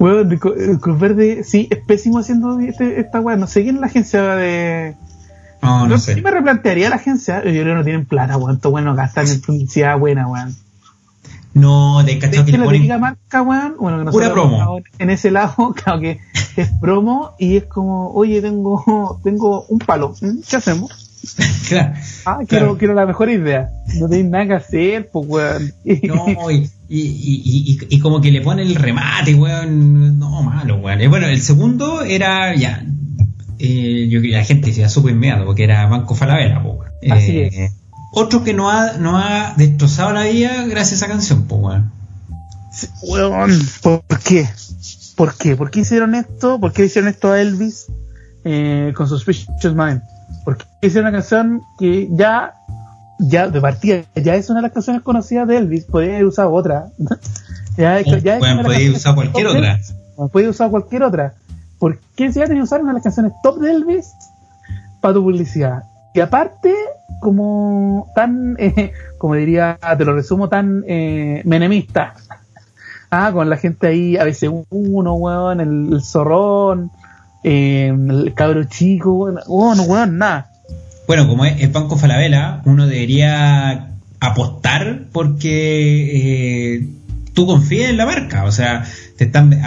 [0.00, 3.36] El Cruz Verde, sí, es pésimo haciendo este- esta weá.
[3.36, 4.94] No sé quién es la agencia de.
[5.62, 6.14] No, sé.
[6.14, 7.38] sí me replantearía la agencia.
[7.38, 8.56] Yo creo que no tienen plata, weón.
[8.56, 10.54] Estos weón no gastan en publicidad buena, weón.
[11.54, 14.80] No, de cachado que le la ponen típica marca, weón, bueno, que Pura promo.
[14.98, 16.18] En ese lado, claro que
[16.56, 20.14] es promo y es como, oye, tengo, tengo un palo.
[20.20, 20.40] ¿Mm?
[20.48, 20.90] ¿Qué hacemos?
[21.70, 21.94] Claro.
[22.26, 22.78] Ah, quiero, Claro.
[22.78, 23.70] quiero la mejor idea.
[23.98, 25.72] No tenéis nada que hacer, pues, weón.
[26.02, 30.18] No, y, y, y, y, como que le pone el remate, weón.
[30.18, 31.00] No, malo, weón.
[31.00, 32.84] Y bueno, el segundo era ya.
[33.58, 36.88] Eh, yo la gente se supo inmediato porque era Banco Falabella, weón.
[37.10, 37.70] Así Eh,
[38.16, 41.90] Otro que no ha, no ha destrozado la vida gracias a esa canción, pues, weón.
[43.02, 44.48] Weón, ¿por qué?
[45.16, 45.56] ¿Por qué?
[45.56, 46.60] ¿Por qué hicieron esto?
[46.60, 47.86] ¿Por qué hicieron esto a Elvis
[48.44, 50.02] eh, con Suspicious Mind?
[50.44, 52.54] ¿Por qué hicieron una canción que ya,
[53.18, 55.84] ya de partida, ya es una de las canciones conocidas de Elvis?
[55.84, 56.86] Podría haber usado otra.
[57.76, 59.80] ya es, ya es Bueno, podía usar cualquier otra.
[60.30, 61.34] Podía usar cualquier otra.
[61.80, 64.12] ¿Por qué se que usar una de las canciones top de Elvis
[65.00, 65.84] para tu publicidad?
[66.14, 66.72] Y aparte,
[67.20, 72.14] como tan, eh, como diría, te lo resumo, tan eh, menemista.
[73.10, 76.90] Ah, con la gente ahí, a veces uno, weón, el, el zorrón,
[77.42, 80.50] eh, el cabro chico, weón, oh, no, weón, nada.
[81.06, 86.88] Bueno, como es, es Banco Falabella, uno debería apostar porque eh,
[87.34, 88.44] tú confías en la marca.
[88.44, 88.84] O sea,
[89.16, 89.60] te están,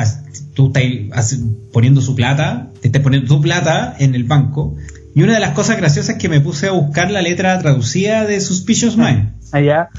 [0.54, 1.40] tú estás
[1.72, 4.76] poniendo su plata, te estás poniendo tu plata en el banco.
[5.18, 8.24] Y una de las cosas graciosas es que me puse a buscar la letra traducida
[8.26, 9.32] de Suspicious Mind.
[9.52, 9.90] Allá,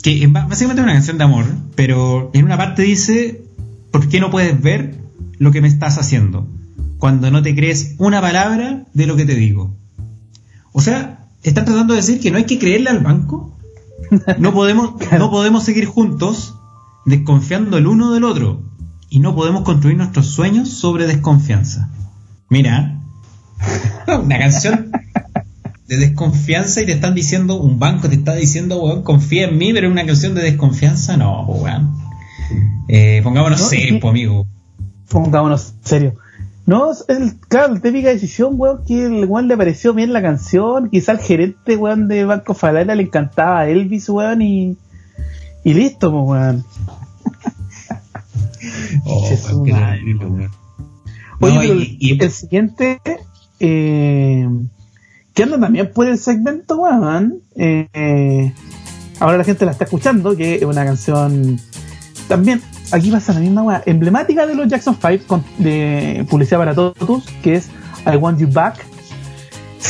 [0.00, 3.42] Que es ba- básicamente es una canción de amor, pero en una parte dice,
[3.90, 4.94] ¿por qué no puedes ver
[5.38, 6.46] lo que me estás haciendo?
[6.98, 9.74] Cuando no te crees una palabra de lo que te digo.
[10.72, 13.58] O sea, están tratando de decir que no hay que creerle al banco.
[14.38, 16.54] No podemos, no podemos seguir juntos
[17.06, 18.62] desconfiando el uno del otro.
[19.10, 21.88] Y no podemos construir nuestros sueños sobre desconfianza.
[22.48, 23.00] Mira,
[24.22, 24.90] una canción
[25.86, 29.72] de desconfianza y te están diciendo, un banco te está diciendo, weón, confía en mí,
[29.72, 31.90] pero es una canción de desconfianza, no, weón.
[32.88, 34.46] Eh, pongámonos No, serios, amigo.
[35.08, 36.14] pongámonos serio.
[36.66, 40.88] No, el, claro, la típica decisión, weón, que el weón le pareció bien la canción,
[40.90, 44.76] quizá al gerente, weón, de Banco Falabella le encantaba a Elvis, weón, y,
[45.64, 46.64] y listo, pues, weón.
[49.04, 50.50] Oh, weón.
[51.40, 53.00] Oye, No, pero y- y- el siguiente,
[53.66, 54.48] eh,
[55.32, 57.40] que anda también por el segmento, weón.
[57.56, 58.52] eh,
[59.20, 61.58] ahora la gente la está escuchando, que es una canción
[62.28, 66.74] también, aquí pasa la misma weá, emblemática de los Jackson 5, con, de publicidad para
[66.74, 67.68] todos, que es
[68.06, 68.84] I Want You Back.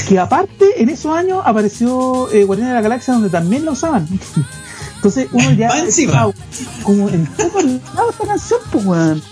[0.08, 4.08] Que aparte, en esos años apareció eh, Guardianes de la Galaxia, donde también lo usaban.
[4.96, 6.32] Entonces uno ya estaba
[6.82, 9.22] como en todos lados esta canción, pues weón.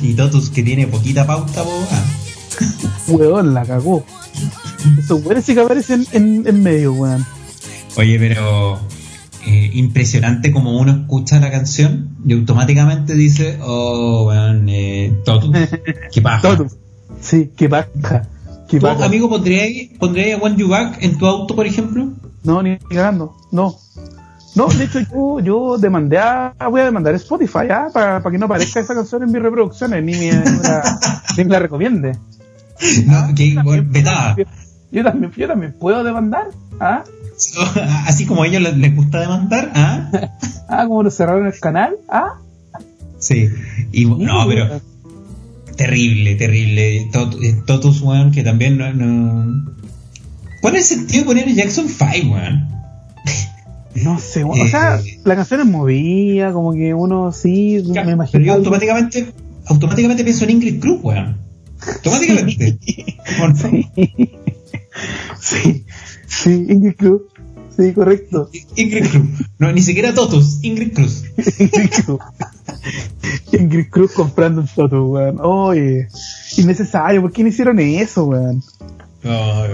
[0.00, 2.02] Y Totus que tiene poquita pauta, po, ah.
[3.08, 4.04] Weón, la cagó.
[4.98, 7.24] Esos weones sí que aparecen en, en medio, weón.
[7.96, 8.80] Oye, pero
[9.46, 15.50] eh, impresionante como uno escucha la canción y automáticamente dice, oh, weón, eh, Totus,
[16.12, 16.56] qué paja.
[16.56, 16.66] Todo.
[17.20, 17.88] Sí, qué paja.
[18.68, 19.04] Qué ¿Tú, paja.
[19.04, 22.12] amigo, pondrías pondrías One You Back en tu auto, por ejemplo?
[22.42, 23.34] No, ni ganando.
[23.52, 23.76] No.
[24.54, 27.88] No, de hecho yo, yo demandé a, voy a demandar a Spotify, ¿ah?
[27.92, 30.98] Para, para que no aparezca esa canción en mis reproducciones, ni me, ni me la,
[31.36, 32.12] ni me la recomiende.
[33.06, 34.36] No, que bueno, vetada.
[34.90, 36.48] Yo también, yo también puedo demandar,
[36.80, 37.02] ¿ah?
[38.06, 40.10] Así como a ellos les, les gusta demandar, ¿ah?
[40.68, 42.34] Ah, como lo cerraron el canal, ¿ah?
[43.18, 43.48] Sí.
[43.92, 44.80] Y, no, pero
[45.76, 46.96] terrible, terrible.
[47.02, 47.10] Eh,
[47.66, 49.72] Totus, weón, que también no, no-
[50.60, 52.68] ¿Cuál es el sentido de poner Jackson 5, weón?
[53.96, 55.20] No sé, o sea, Eh.
[55.24, 58.42] la canción es movida, como que uno sí, me Pero imagino.
[58.44, 59.32] yo algo- automáticamente,
[59.66, 61.36] automáticamente pienso en Ingrid Cruz, weón.
[61.88, 62.78] Automáticamente.
[63.42, 63.56] ¿O no?
[63.56, 63.84] Sí,
[65.40, 65.84] sí,
[66.26, 67.22] sí, Ingrid Cruz.
[67.76, 68.50] Sí, correcto.
[68.76, 69.24] Ingrid Cruz.
[69.58, 71.24] No, ni siquiera Totus, Ingrid Cruz.
[71.58, 72.20] Ingrid Cruz.
[73.52, 75.38] Ingrid Cruz comprando un toto, weón.
[75.40, 76.08] Oye,
[76.56, 78.62] innecesario, ¿por qué no hicieron eso, weón?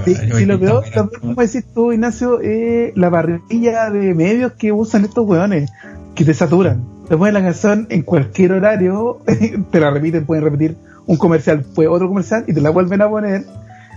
[0.05, 4.71] Sí, sí, lo peor, también, como decís tú, Ignacio, es la parrilla de medios que
[4.71, 5.71] usan estos weones,
[6.15, 6.85] que te saturan.
[7.09, 9.21] Te ponen la canción en cualquier horario,
[9.73, 13.09] te la repiten, pueden repetir un comercial, pues otro comercial, y te la vuelven a
[13.09, 13.45] poner,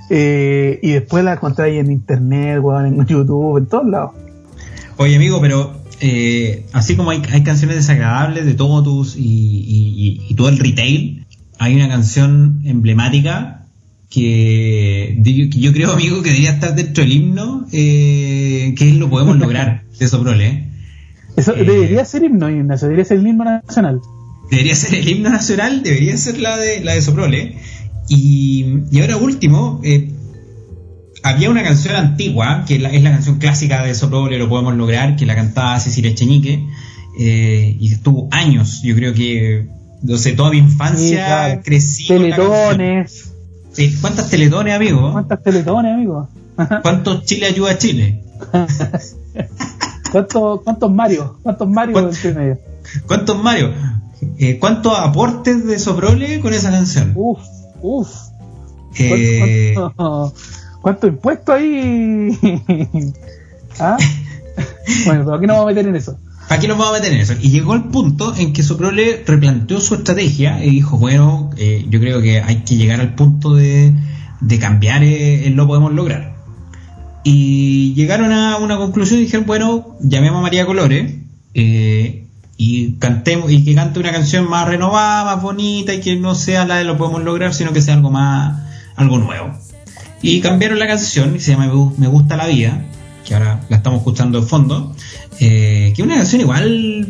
[0.10, 4.12] eh, y después la encontráis en internet, weón, en YouTube, en todos lados.
[4.98, 10.36] Oye, amigo, pero eh, así como hay, hay canciones desagradables de Totus y, y- y-
[10.36, 11.26] todo el retail,
[11.60, 13.66] hay una canción emblemática
[14.10, 19.10] que, que yo creo, amigo, que debería estar dentro del himno, eh, que es Lo
[19.10, 20.70] Podemos Lograr, de Soprole.
[21.36, 21.64] Eso Eh.
[21.64, 24.02] debería ser himno, Ignacio, debería ser el himno nacional.
[24.50, 27.58] Debería ser el himno nacional, debería ser la de, la de Soprole.
[28.10, 30.12] Y, y ahora último, eh,
[31.24, 34.76] había una canción antigua, que es la, es la canción clásica de Soprole, Lo Podemos
[34.76, 36.68] Lograr, que la cantaba Cecilia Echenique,
[37.18, 39.68] eh, y estuvo años, yo creo que,
[40.02, 42.08] no sé, toda mi infancia Sí, crecí.
[42.08, 43.34] Teletones.
[43.72, 45.12] Sí, ¿Cuántas teletones, amigo?
[45.12, 46.30] ¿Cuántas teletones, amigo?
[46.82, 48.24] ¿Cuántos Chile ayuda a Chile?
[50.12, 51.40] ¿Cuántos, cuántos Mario?
[51.42, 52.12] ¿Cuántos Mario ¿Cuánto?
[52.12, 52.60] entre medio?
[53.08, 53.72] ¿Cuántos Mario?
[54.38, 57.14] Eh, ¿Cuántos aportes de Soprole con esa canción?
[57.16, 57.40] Uf,
[57.82, 58.10] uf.
[58.98, 60.34] Eh, ¿Cuánto, cuánto,
[60.82, 62.38] cuánto impuesto ahí?
[63.80, 63.98] ¿Ah?
[65.06, 66.18] Bueno, pero aquí no vamos a meter en eso.
[66.48, 67.34] ¿Para qué nos vamos a meter en eso?
[67.42, 72.00] Y llegó el punto en que Soprole replanteó su estrategia y dijo, bueno, eh, yo
[72.00, 73.94] creo que hay que llegar al punto de,
[74.42, 76.36] de cambiar eh, el lo podemos lograr.
[77.24, 81.16] Y llegaron a una conclusión y dijeron, bueno, llamemos a María Colores
[81.54, 82.23] eh,
[82.58, 86.66] y cantemos y que cante una canción más renovada, más bonita y que no sea
[86.66, 88.62] la de lo podemos lograr, sino que sea algo más,
[88.96, 89.52] algo nuevo.
[90.22, 92.86] Y cambiaron la canción y se llama Me Gu- Me gusta la vida,
[93.26, 94.96] que ahora la estamos escuchando de fondo,
[95.40, 97.08] eh, que es una canción igual,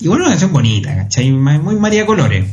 [0.00, 1.30] igual una canción bonita, ¿cachai?
[1.32, 2.44] Muy María Colores.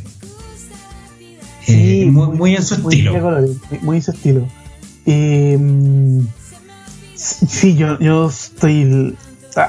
[1.67, 3.13] Eh, muy, muy en su muy estilo.
[3.21, 4.47] colores, muy en su estilo.
[5.05, 5.57] Eh,
[7.15, 9.15] sí, yo, yo estoy.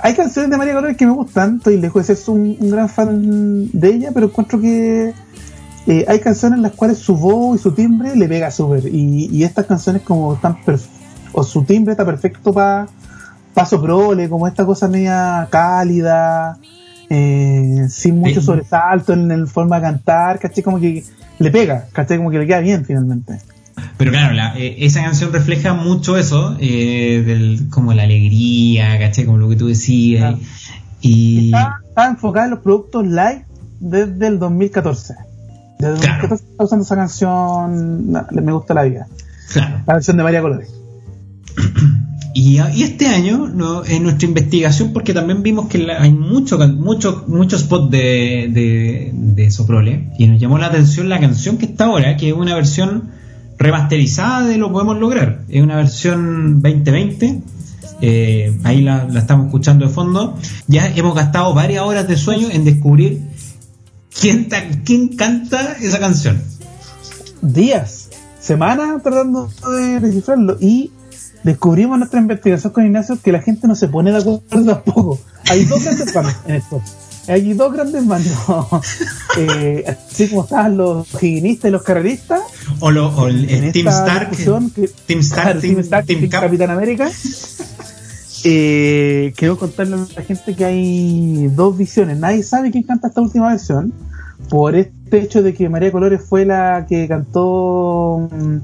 [0.03, 2.89] Hay canciones de María Colores que me gustan, estoy lejos de ser un, un gran
[2.89, 5.13] fan de ella, pero encuentro que
[5.87, 8.87] eh, hay canciones en las cuales su voz y su timbre le pega súper.
[8.87, 10.57] Y, y estas canciones, como están
[11.33, 12.87] o su timbre está perfecto para
[13.55, 16.59] Paso Prole, como esta cosa media cálida,
[17.11, 18.47] eh, sin mucho Sí.
[18.47, 20.63] sobresalto en la forma de cantar, ¿cachai?
[20.63, 21.03] Como que
[21.39, 22.19] le pega, ¿cachai?
[22.19, 23.41] Como que le queda bien finalmente.
[23.97, 29.25] Pero claro, la- eh, esa canción refleja mucho eso, eh, del, como la alegría, ¿cachai?
[29.25, 30.21] Como lo que tú decías.
[30.37, 30.39] Claro.
[31.01, 33.45] Y, Está, está enfocada en los productos live
[33.81, 35.15] desde el 2014.
[35.79, 36.29] Desde el Claro.
[36.29, 38.13] 2014 está usando esa canción,
[38.45, 39.07] Me gusta la vida.
[39.53, 39.77] claro.
[39.87, 40.69] La canción de María Colores.
[42.35, 43.85] Y, y este año, ¿no?
[43.85, 48.49] en nuestra investigación, porque también vimos que la- hay mucho, can- mucho, mucho spot de,
[48.51, 52.35] de, de Soprole, y nos llamó la atención la canción que está ahora, que es
[52.35, 53.11] una versión
[53.63, 55.43] remasterizada de Lo Podemos Lograr.
[55.49, 57.41] Es una versión 2020.
[58.01, 60.37] eh, ahí la, la estamos escuchando de fondo.
[60.67, 63.21] Ya hemos gastado varias horas de sueño en descubrir
[64.21, 66.43] quién, ta- quién canta esa canción.
[67.41, 68.09] Días,
[68.41, 70.57] semanas tratando de descifrarlo.
[70.61, 70.91] Y
[71.45, 75.21] descubrimos nuestra investigación con Ignacio que la gente no se pone de acuerdo tampoco.
[75.49, 76.83] Hay dos grandes bandos en esto.
[77.29, 78.33] Hay dos grandes bandos.
[79.39, 82.42] Eh, así como estaban los higienistas y los carreristas.
[82.81, 84.31] O, lo, o el, el Team Stark.
[84.31, 84.45] que-
[85.07, 86.43] Team Stark, claro, Team, Team Stark, Team Team Cap.
[86.43, 87.09] Capitán América.
[88.45, 92.19] Eh, quiero contarle a la gente que hay dos visiones.
[92.19, 93.93] Nadie sabe quién canta esta última versión.
[94.49, 98.57] Por este hecho de que María Colores fue la que cantó mm,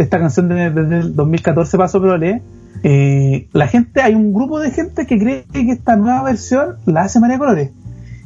[0.00, 2.42] esta canción de- desde el 2014 Paso Prole.
[2.84, 7.02] Eh, la gente, hay un grupo de gente que cree que esta nueva versión la
[7.02, 7.70] hace María Colores.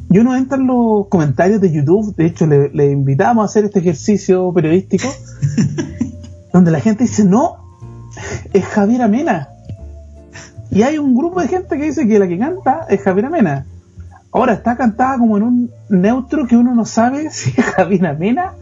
[0.09, 3.64] Y uno entra en los comentarios de YouTube, de hecho le, le invitamos a hacer
[3.64, 5.09] este ejercicio periodístico,
[6.53, 7.57] donde la gente dice, no,
[8.53, 9.51] es Javier Amena.
[10.70, 13.66] Y hay un grupo de gente que dice que la que canta es Javier Amena.
[14.33, 18.53] Ahora está cantada como en un neutro que uno no sabe si es Javier Amena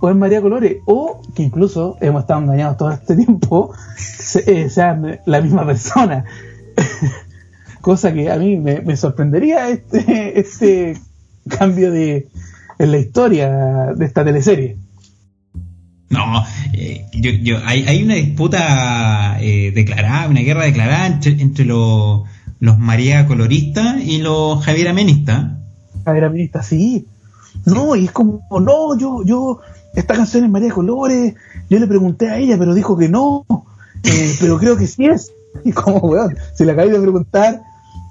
[0.00, 3.72] o es María Colores, o que incluso hemos estado engañados todo este tiempo,
[4.46, 6.24] eh, sean la misma persona.
[7.82, 10.96] Cosa que a mí me, me sorprendería este, este
[11.48, 12.28] cambio de
[12.78, 14.76] en la historia de esta teleserie.
[16.10, 21.64] No, eh, yo, yo, hay, hay una disputa eh, declarada, una guerra declarada entre, entre
[21.64, 22.22] los,
[22.60, 25.52] los María Coloristas y los Javier Amenistas.
[26.04, 27.06] Javier Aminista, sí.
[27.64, 29.60] No, y es como, no, yo, yo,
[29.94, 31.34] esta canción es María Colores,
[31.70, 33.46] yo le pregunté a ella, pero dijo que no,
[34.02, 35.32] eh, pero creo que sí es.
[35.64, 37.62] Y como, weón, si le acabé de preguntar,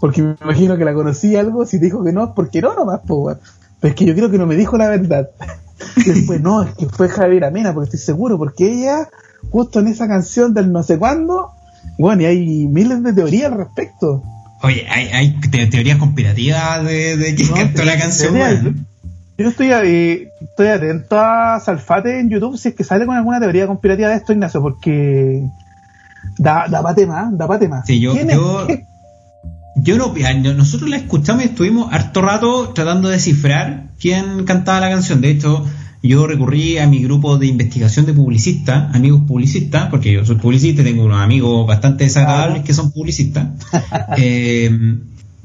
[0.02, 2.74] porque me imagino que la conocí algo, si te dijo que no, es porque no
[2.76, 3.40] nomás, po, weón.
[3.80, 5.30] Pero es que yo creo que no me dijo la verdad.
[5.96, 9.08] Y después, no, es que fue Javier Amena, porque estoy seguro, porque ella,
[9.50, 11.52] justo en esa canción del no sé cuándo,
[11.98, 14.22] bueno, y hay miles de teorías al respecto.
[14.64, 18.86] Oye, hay, hay te- teorías conspirativas de, de quién No, cantó la canción, weón.
[19.38, 23.40] Yo estoy, ahí- estoy atento a Salfate en YouTube si es que sale con alguna
[23.40, 25.44] teoría conspirativa de esto, Ignacio, porque
[26.38, 27.84] da, da pa' tema, da pa' tema.
[27.86, 28.68] Sí, yo, yo,
[29.84, 30.14] yo no,
[30.54, 35.22] nosotros la escuchamos y estuvimos harto rato tratando de descifrar quién cantaba la canción.
[35.22, 35.66] De hecho,
[36.04, 40.82] yo recurrí a mi grupo de investigación de publicistas, amigos publicistas, porque yo soy publicista
[40.82, 43.50] y tengo unos amigos bastante desagradables que son publicistas.
[44.18, 44.70] Eh,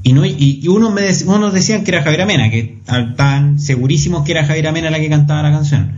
[0.02, 4.24] y, no, y, y unos, me unos decían que era Javier Amena, que estaban segurísimos
[4.24, 5.92] que era Javier Amena la que cantaba la canción.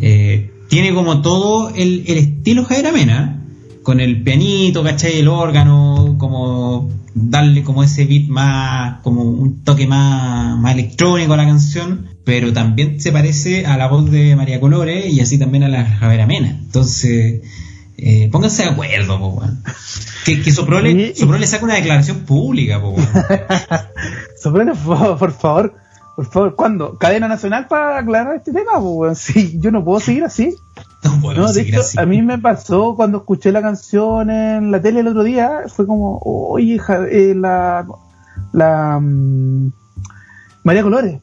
[0.00, 3.42] Eh, tiene como todo el, el estilo Javier Amena,
[3.82, 5.18] con el pianito, ¿cachai?
[5.18, 11.36] El órgano, como darle como ese beat más, como un toque más, más electrónico a
[11.36, 15.64] la canción, pero también se parece a la voz de María Colores y así también
[15.64, 16.48] a la Javier Amena.
[16.48, 17.42] Entonces,
[17.96, 19.42] eh, pónganse de acuerdo, po.
[20.24, 22.96] Que, que Soprole, Soprole saca una declaración pública, po.
[24.42, 25.74] Soprano, por, por favor,
[26.16, 26.98] por favor, ¿cuándo?
[26.98, 28.72] ¿Cadena nacional para aclarar este tema?
[29.14, 30.54] Sí, yo no puedo seguir así.
[31.36, 31.98] No de hecho, así.
[32.00, 35.86] a mí me pasó cuando escuché la canción en la tele el otro día, fue
[35.86, 37.86] como, oye, ja- eh, la,
[38.52, 39.72] la mm,
[40.64, 41.20] María Colores.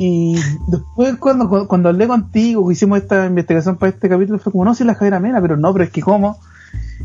[0.00, 0.36] Y
[0.68, 4.64] después cuando, cuando, cuando hablé contigo, que hicimos esta investigación para este capítulo, fue como,
[4.64, 6.38] no, si la Javier Amena, pero no, pero es que cómo.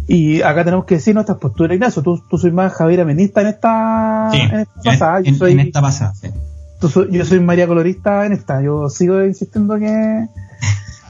[0.08, 2.04] Y acá tenemos que decir nuestras posturas, Ignacio.
[2.04, 5.22] Tú, tú soy más Javier Amenista en esta, Sí, en esta en, pasada.
[5.22, 6.28] Yo soy, en esta pasada, sí.
[6.80, 8.62] tú soy- yo soy María Colorista en esta.
[8.62, 10.28] Yo sigo insistiendo que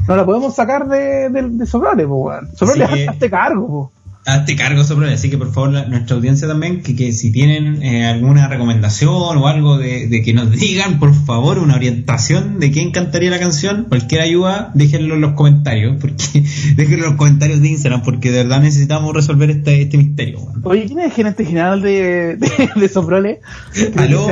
[0.08, 2.50] no la podemos sacar de, de, de Soprole, pues, weón.
[2.56, 3.92] Soprole, hazte cargo, po.
[4.26, 7.84] Hazte cargo sobre así que por favor la- nuestra audiencia también que, que si tienen
[7.84, 12.72] eh, alguna recomendación o algo de, de que nos digan por favor una orientación de
[12.72, 16.42] quién cantaría la canción cualquier ayuda déjenlo en los comentarios porque
[16.78, 20.62] déjenlo en los comentarios de Instagram porque de verdad necesitamos resolver este, este misterio weón.
[20.64, 23.42] Oye, ¿quién es el gerente general de, de, de Soprole?
[23.98, 24.26] ¿Aló?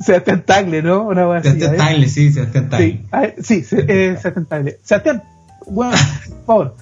[0.00, 1.08] Sebastián, Tagle, ¿no?
[1.08, 1.78] Una wea así, Sebastián a ver.
[1.80, 2.86] Tagle, sí, Sebastián Tagle.
[2.86, 4.78] Sí, a sí, se- eh, Sebastián Tagle.
[4.82, 5.22] Sebastián,
[5.66, 5.92] bueno,
[6.28, 6.74] por favor,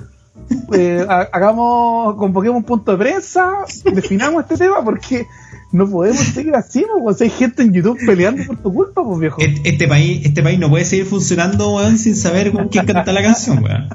[0.74, 3.52] eh, ha- hagamos, convoquemos un punto de prensa,
[3.92, 5.26] definamos este tema porque
[5.72, 9.40] no podemos seguir así, pues, hay gente en YouTube peleando por tu culpa, pues viejo.
[9.40, 13.12] Este, este país este país no puede seguir funcionando weón, sin saber con quién canta
[13.12, 13.88] la canción weón.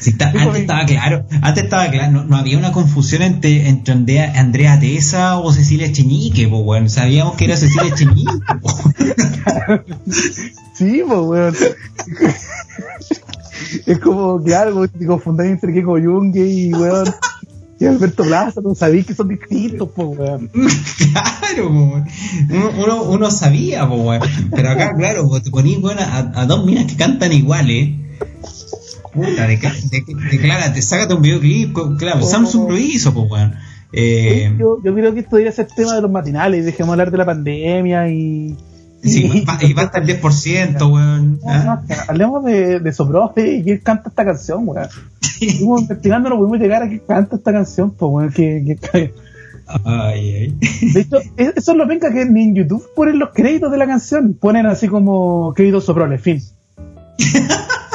[0.00, 3.92] Si está- antes estaba claro, antes estaba claro, no, no había una confusión entre, entre
[3.94, 6.88] Andrea, Andrea Tesa o Cecilia Echeñique, pues weón.
[6.90, 8.32] Sabíamos que era Cecilia Echeñique.
[8.62, 8.70] po.
[10.74, 11.54] Sí, pues, weón.
[13.86, 17.08] es como algo, te confundáis entre Keiko Yungue y, weón,
[17.78, 20.50] y Alberto Plaza, no sabéis que son distintos, pues, weón.
[20.50, 22.04] claro, po.
[22.50, 24.22] Uno, uno, uno sabía, po, weón.
[24.50, 27.90] Pero acá, claro, po, te ponís weón, a, a dos minas que cantan iguales.
[29.12, 32.22] Puta, de, de, declárate, sácate un videoclip, claro.
[32.22, 33.54] Samsung lo hizo, pues weón.
[33.92, 37.18] Eh, Yo, yo creo que esto debería ser tema de los matinales, dejemos hablar de
[37.18, 38.56] la pandemia y...
[39.02, 41.40] Sí, y va hasta el 10%, weón.
[41.42, 41.82] No, ¿ah?
[41.88, 44.86] no, hablemos de, de Soprofe y quién canta esta canción, weón.
[45.40, 48.32] Estuvimos investigando, no pudimos llegar a quién canta esta canción, pues, weón.
[48.32, 49.14] Que, que-
[49.84, 50.58] Ay, ay.
[50.92, 53.78] de hecho, es- eso es lo venga que ni en YouTube ponen los créditos de
[53.78, 54.34] la canción.
[54.34, 56.40] Ponen así como créditos Soprole, fin.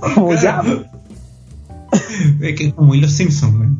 [0.00, 0.62] como ya,
[2.40, 3.78] Es que es como muy los Simpsons, weón.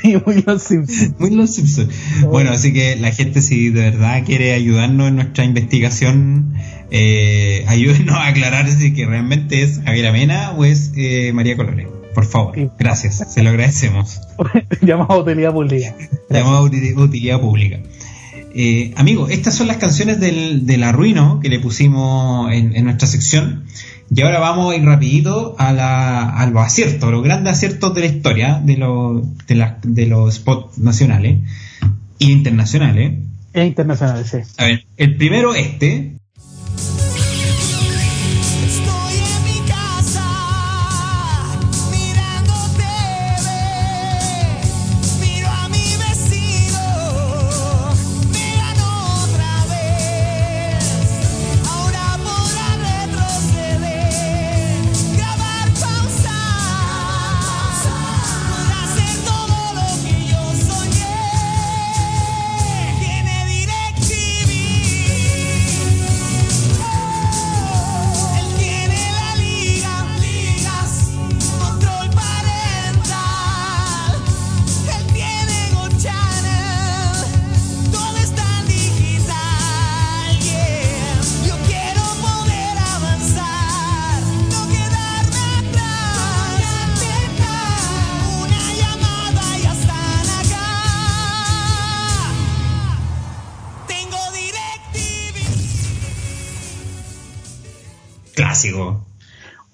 [0.00, 1.14] sí, muy los Simpsons.
[1.18, 1.88] Muy los Simpsons.
[2.30, 6.54] Bueno, así que la gente, si de verdad quiere ayudarnos en nuestra investigación,
[6.90, 11.86] eh, ayúdenos a aclarar si que realmente es Javier Amena o es eh, María Colores.
[12.14, 12.68] Por favor, Sí.
[12.78, 14.20] gracias, se lo agradecemos.
[14.82, 15.94] Llamado utilidad pública.
[16.30, 17.80] Llamado uti- utilidad pública.
[18.54, 23.08] Eh, amigo, estas son las canciones del, del arruino que le pusimos en, en nuestra
[23.08, 23.64] sección.
[24.14, 28.00] Y ahora vamos a ir rapidito a, la, a los aciertos, los grandes aciertos de
[28.00, 31.38] la historia de, los de, de los spots nacionales
[32.20, 33.14] e internacionales.
[33.54, 34.38] Es internacional, sí.
[34.58, 36.16] A ver, el primero este.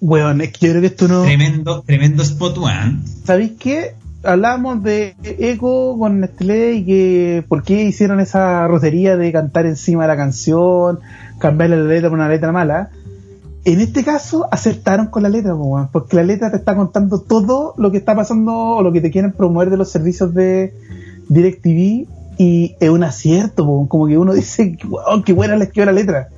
[0.09, 1.21] Weón, es que yo creo que esto no.
[1.21, 2.97] Tremendo, tremendo spot one.
[3.25, 3.93] ¿Sabéis qué?
[4.23, 10.01] Hablábamos de Echo con Nestlé y que por qué hicieron esa rotería de cantar encima
[10.01, 10.99] de la canción,
[11.37, 12.89] cambiarle la letra por una letra mala.
[13.65, 17.21] En este caso acertaron con la letra, po, weón, porque la letra te está contando
[17.21, 20.73] todo lo que está pasando o lo que te quieren promover de los servicios de
[21.29, 22.07] DirecTV
[22.39, 25.91] y es un acierto, po, como que uno dice, wow, qué buena les quedó la
[25.91, 26.29] letra.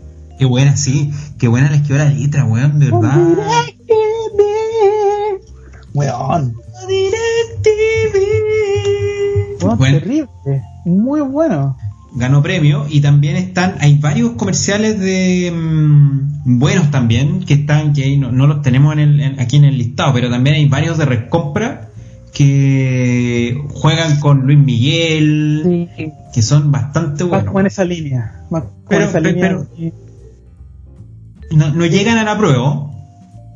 [0.42, 1.12] Qué buena, sí.
[1.38, 3.16] Qué buena les quedó la letra, weón, de verdad.
[5.94, 6.56] Weón,
[9.62, 10.00] weón, Bueno.
[10.00, 10.28] terrible,
[10.86, 11.78] muy bueno.
[12.16, 18.04] ganó premio y también están hay varios comerciales de mm, buenos también que están que
[18.04, 20.66] ahí no, no los tenemos en el, en- aquí en el listado pero también hay
[20.66, 21.90] varios de recompra
[22.34, 28.42] que juegan con Luis Miguel Sí, que son bastante buenos como en esa línea.
[28.50, 29.68] Más como Pero- en esa pero- línea.
[29.78, 30.11] pero-
[31.52, 32.90] no, no llegan a la prueba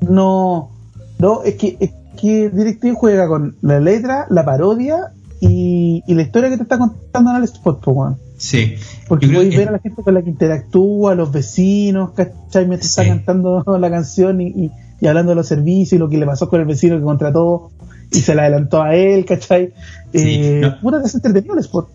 [0.01, 0.71] No,
[1.19, 6.21] no, es que, es que DirecTV juega con la letra, la parodia y, y la
[6.23, 8.75] historia que te está contando en el spot, po, sí
[9.07, 12.67] Porque podéis que- ver a la gente con la que interactúa, a los vecinos, ¿cachai?
[12.67, 13.01] Mientras Sí.
[13.01, 14.71] está cantando la canción y, y-
[15.01, 17.71] y hablando de los servicios y lo que le pasó con el vecino que contrató
[18.11, 19.73] y se le adelantó a él, ¿cachai?
[20.13, 20.79] Sí, eh, no.
[20.79, 21.89] Puta que es entretenido el spot.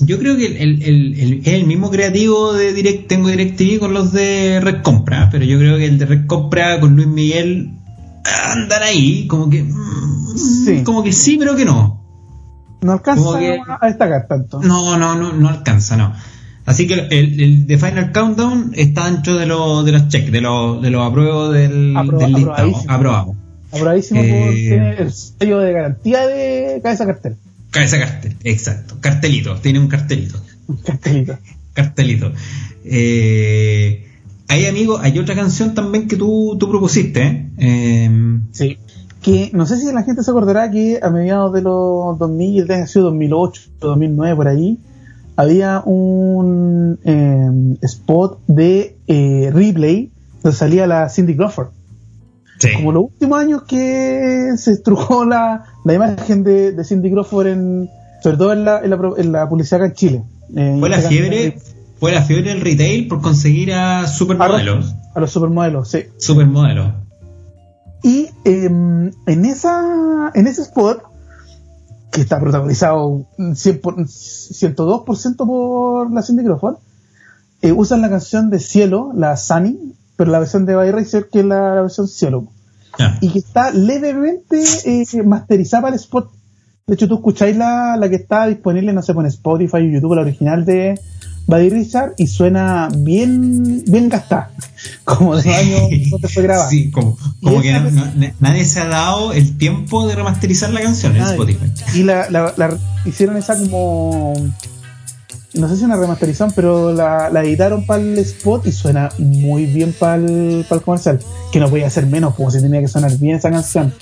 [0.00, 4.12] Yo creo que el, el- el- el- mismo creativo de Direct, tengo DirecTV con los
[4.12, 7.70] de Red Compra, pero yo creo que el de Red Compra con Luis Miguel
[8.52, 10.82] andan ahí, como que mm, Sí.
[10.84, 12.02] como que sí, pero que no.
[12.82, 14.60] No alcanza que- a destacar tanto.
[14.62, 16.12] No, no, no, no alcanza, no.
[16.66, 20.40] Así que el, el de Final Countdown está dentro de los de los check, de
[20.40, 22.72] los de los apruebos del, Apro- del listado.
[22.88, 23.34] Aprobado.
[23.72, 27.36] Aprobadísimo Eh, por tiene el sello de garantía de cabeza cartel.
[27.76, 28.96] Cabeza cartel, exacto.
[29.00, 30.38] Cartelito, tiene un cartelito.
[30.66, 31.38] Un cartelito.
[31.74, 32.32] cartelito.
[32.86, 34.06] Eh,
[34.48, 37.50] hay amigos, hay otra canción también que tú, tú propusiste, ¿eh?
[37.58, 38.78] Eh, Sí.
[39.20, 42.74] Que no sé si la gente se acordará que a mediados de los 2000, debe
[42.76, 44.78] haber sido 2008, 2009 por ahí,
[45.36, 50.10] había un eh, spot de eh, replay
[50.42, 51.68] donde salía la Cindy Crawford.
[52.58, 52.68] Sí.
[52.74, 57.90] Como los últimos años que se estrujó la, la imagen de, de Cindy Crawford, en,
[58.22, 60.22] sobre todo en la, en la, en la publicidad acá en Chile.
[60.56, 64.94] Eh, Fue la fiebre, canción fue la fiebre del retail por conseguir a de- supermodelos.
[65.14, 66.00] A los supermodelos, sí.
[66.18, 66.92] Supermodelos.
[68.02, 71.02] Y em, en esa en ese spot,
[72.12, 76.76] que está protagonizado 100 por- 102% por la Cindy Crawford,
[77.62, 81.40] eh, usan la canción de Cielo, la Sunny, pero la versión de By Racer, que
[81.40, 82.46] es la, versión Cielo,
[83.20, 86.30] y que está levemente eh, masterizada para el spot.
[86.86, 90.14] De hecho, tú escucháis la, la que está disponible, no sé, en Spotify o YouTube,
[90.14, 90.98] la original de
[91.48, 94.50] Buddy Richard, y suena bien, bien gastada,
[95.04, 96.70] como de años donde fue grabada.
[96.70, 97.16] Sí, como,
[97.60, 101.22] que no- no- nadie se ha dado el tiempo de remasterizar la canción en.
[101.22, 101.66] Spotify.
[101.94, 104.32] Y la, la- la- hicieron esa como.
[105.56, 109.66] No sé si una remasterización, pero la, la editaron para el spot y suena muy
[109.66, 111.18] bien para el, comercial.
[111.50, 113.92] Que no podía ser menos, como si tenía que sonar bien esa canción.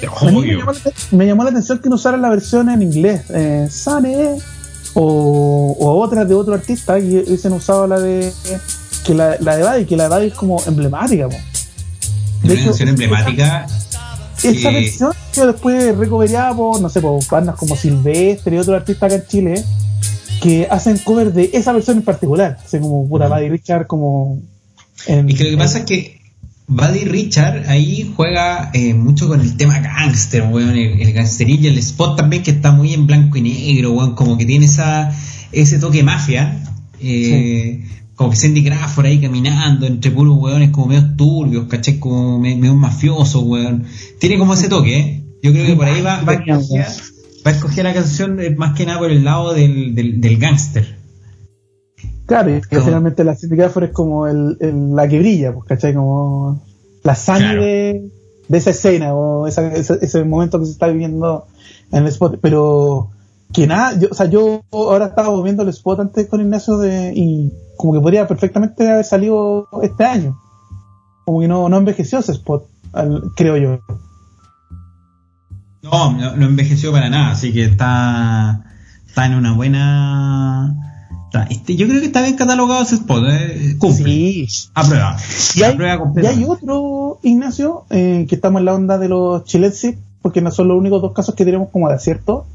[0.00, 3.66] Me, llamó la, me llamó la atención que no usaran la versión en inglés, eh,
[3.70, 4.36] Sane,
[4.94, 8.32] o, o otra de otro artista, y hubiesen usado la de.
[9.04, 11.28] Que la, la de Buddy, que la de Buddy es como emblemática.
[11.28, 11.36] po.
[12.42, 13.66] De canción emblemática.
[14.42, 18.76] esa Eh, versión yo después recoveriada por, no sé, por bandas como Silvestre y otros
[18.76, 19.64] artistas acá en Chile
[20.40, 22.58] que hacen cover de esa versión en particular.
[22.64, 24.40] Así como puta Buddy Richard, como.
[25.06, 26.20] En, Y que lo que pasa es que
[26.66, 31.78] Buddy Richard ahí juega eh, mucho con el tema gangster, weón, el, el gangsterillo, el
[31.78, 35.12] spot también que está muy en blanco y negro, weón, como que tiene esa
[35.52, 36.62] ese toque mafia,
[37.00, 37.82] eh,
[38.14, 42.54] como que Cindy Crawford ahí caminando entre puros weones como medio turbios, caché, como me-
[42.54, 43.84] medio mafioso, weón.
[44.20, 45.24] Tiene como ese toque, ¿eh?
[45.42, 46.34] Yo creo que por ahí va, va,
[47.46, 50.38] va a escoger la canción eh, más que nada por el lado del, del, del
[50.38, 50.96] gángster.
[52.26, 55.66] Claro, y que finalmente la Cindy Crawford es como el, el- la que brilla, pues,
[55.66, 55.94] ¿cachai?
[55.94, 56.62] Como
[57.02, 57.62] la sangre Claro.
[57.62, 58.10] de,
[58.48, 61.46] de esa escena o esa- ese, ese momento que se está viviendo
[61.90, 62.38] en el spot.
[62.40, 63.10] Pero
[63.52, 67.12] que nada, yo, o sea, yo ahora estaba viendo el spot antes con Ignacio de,
[67.16, 70.38] y como que podría perfectamente haber salido este año.
[71.24, 73.80] Como que no, no envejeció ese spot, al- creo yo.
[75.82, 78.64] No, no, no envejeció para nada, así que está,
[79.06, 80.74] está en una buena.
[81.26, 84.04] está- este, yo creo que está bien catalogado ese spot, eh, cumple.
[84.04, 84.46] Sí.
[85.56, 89.44] Y hay, Aprueba y hay otro, Ignacio, eh, que estamos en la onda de los
[89.44, 92.46] chilenses, porque no son los únicos dos casos que tenemos como de acierto,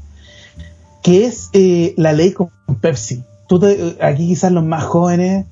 [1.02, 2.50] que es eh, la ley con
[2.80, 3.22] Pepsi.
[3.48, 5.46] Tú te- aquí quizás los más jóvenes,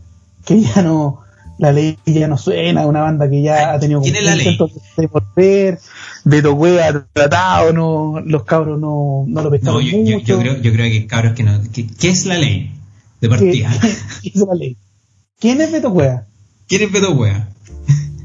[0.44, 1.20] que ya no,
[1.58, 4.58] La ley ya no suena, una banda que ya ha tenido ¿Quién es La Ley?
[4.96, 5.78] de volver,
[6.24, 10.26] Beto Cueva tratado, no, los cabros no, no lo pescaron yo, yo- mucho.
[10.26, 11.60] yo creo, yo creo que cabros que no.
[11.72, 12.72] que- ¿Qué es la ley
[13.20, 13.70] de ¿Qué- partida?
[14.22, 14.76] qué es la ley?
[15.38, 16.24] ¿Quién es Beto Cueva?
[16.66, 17.48] ¿Quién es Beto Wea?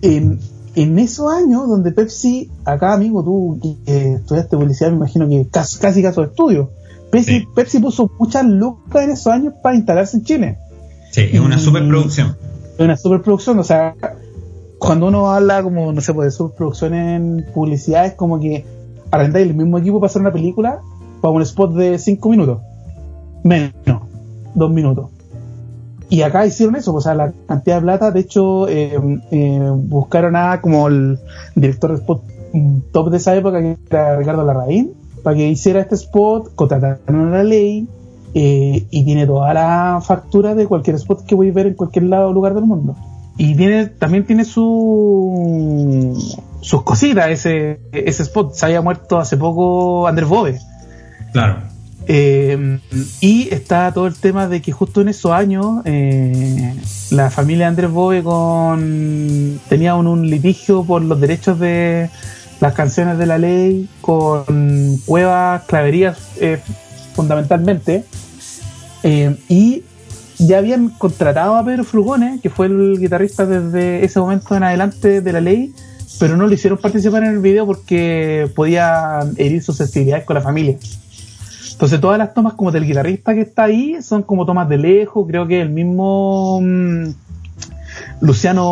[0.02, 0.40] En,
[0.76, 5.78] en esos años donde Pepsi, acá amigo, tú que estudiaste publicidad, me imagino que casi,
[5.78, 6.72] casi caso de estudio.
[7.12, 7.48] Pepsi, Sí.
[7.56, 10.58] Pepsi puso muchas lucas en esos años para instalarse en Chile.
[11.12, 11.60] Sí, es una Mm.
[11.60, 12.38] superproducción.
[12.80, 13.94] Es una superproducción, o sea,
[14.78, 18.66] cuando uno habla como, no sé, pues de superproducción en publicidad, es como que
[19.12, 20.80] arrendáis el mismo equipo para hacer una película
[21.20, 22.62] para un spot de 5 minutos.
[23.44, 24.04] Menos,
[24.56, 25.10] 2 minutos.
[26.08, 28.98] Y acá hicieron eso, o sea, la cantidad de plata, de hecho, eh,
[29.30, 31.20] eh, buscaron a como el
[31.56, 32.24] director de spot
[32.94, 37.40] top de esa época, que era Ricardo Larraín, para que hiciera este spot, contrataron a
[37.40, 37.90] la ley,
[38.34, 42.06] eh, y tiene toda la factura de cualquier spot que voy a ver en cualquier
[42.06, 42.96] lado lugar del mundo.
[43.38, 46.14] Y tiene, también tiene su,
[46.62, 48.54] sus cositas ese, ese spot.
[48.54, 50.60] Se había muerto hace poco Andrés Bove.
[51.32, 51.62] Claro.
[52.12, 52.80] Eh,
[53.22, 56.74] y está todo el tema de que justo en esos años eh,
[57.12, 62.10] la familia de Andrés Bove con, tenía un, un litigio por los derechos de
[62.60, 66.60] las canciones de la ley con cuevas, claverías eh,
[67.14, 68.06] fundamentalmente.
[69.04, 69.84] Eh, y
[70.38, 75.22] ya habían contratado a Pedro Frugone, que fue el guitarrista desde ese momento en adelante
[75.22, 75.74] de la ley,
[76.20, 80.78] pero no lo hicieron participar en el video porque podía herir susceptibilidades con la familia.
[81.72, 85.26] Entonces todas las tomas como del guitarrista que está ahí son como tomas de lejos,
[85.28, 87.08] creo que el mismo mm,
[88.22, 88.64] Luciano,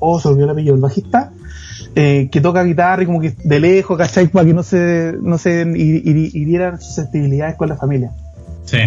[0.00, 1.32] oh se olvidó el bajista,
[1.94, 4.28] eh, que toca guitarra y como que de lejos, ¿cachai?
[4.28, 8.10] Para que no se, no se hiri- hiri- hirieran susceptibilidades con la familia.
[8.70, 8.78] Sí.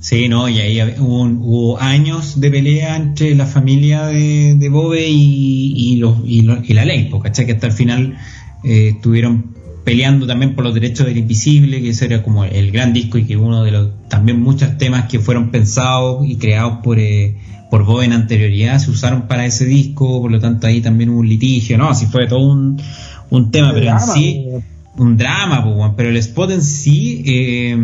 [0.00, 4.68] Sí, no, y ahí hubo, un- hubo años de pelea entre la familia de, de
[4.70, 7.44] Bobe y, y, los, y, los- y la ley, pues, ¿cachai?
[7.44, 8.16] Que hasta el final
[8.64, 12.92] eh, estuvieron peleando también por los derechos del invisible, que ese era como el gran
[12.94, 16.98] disco y que uno de los también muchos temas que fueron pensados y creados por,
[16.98, 17.36] eh,
[17.70, 21.20] por Bobe en anterioridad se usaron para ese disco, por lo tanto ahí también hubo
[21.20, 21.90] un litigio, ¿no?
[21.90, 22.80] Así fue todo un,
[23.28, 24.46] un tema, pero en sí
[24.96, 27.76] un drama, pero el spot en sí eh,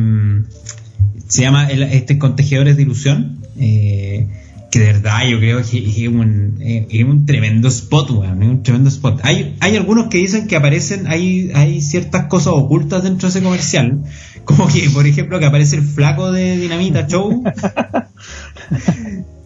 [1.29, 3.39] se llama el- este con tejedores de ilusión.
[3.59, 4.27] eh,
[4.68, 8.62] que de verdad yo creo que es un, es un tremendo spot, weón, es un
[8.64, 9.20] tremendo spot.
[9.22, 13.43] Hay, hay algunos que dicen que aparecen, hay, hay ciertas cosas ocultas dentro de ese
[13.45, 14.03] comercial,
[14.45, 17.45] como que, por ejemplo, que aparece el flaco de Dinamita Show,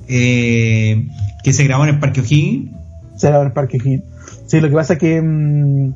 [0.08, 1.06] eh,
[1.44, 2.70] que se grabó en el Parque O'Higgins.
[3.16, 4.02] Será el Parque Hill.
[4.46, 5.92] Sí, lo que pasa es que mm,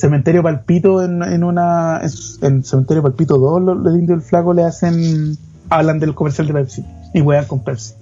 [0.00, 2.10] Cementerio Palpito en, en una en,
[2.46, 5.36] en Cementerio Palpito 2 los, los indios del flaco le hacen
[5.68, 6.84] hablan del comercial de Pepsi
[7.14, 7.94] y juegan con Pepsi.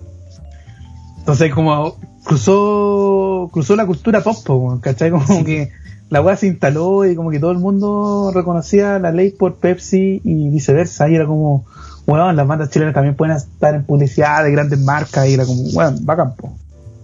[1.18, 5.10] Entonces como cruzó cruzó la cultura pop, ¿cachai?
[5.10, 5.70] Como que
[6.10, 10.20] la weá se instaló y como que todo el mundo reconocía la ley por Pepsi
[10.24, 11.08] y viceversa.
[11.10, 11.66] Y era como,
[12.06, 15.62] weón, las bandas chilenas también pueden estar en publicidad de grandes marcas y era como,
[15.62, 16.56] weón, bacán, po.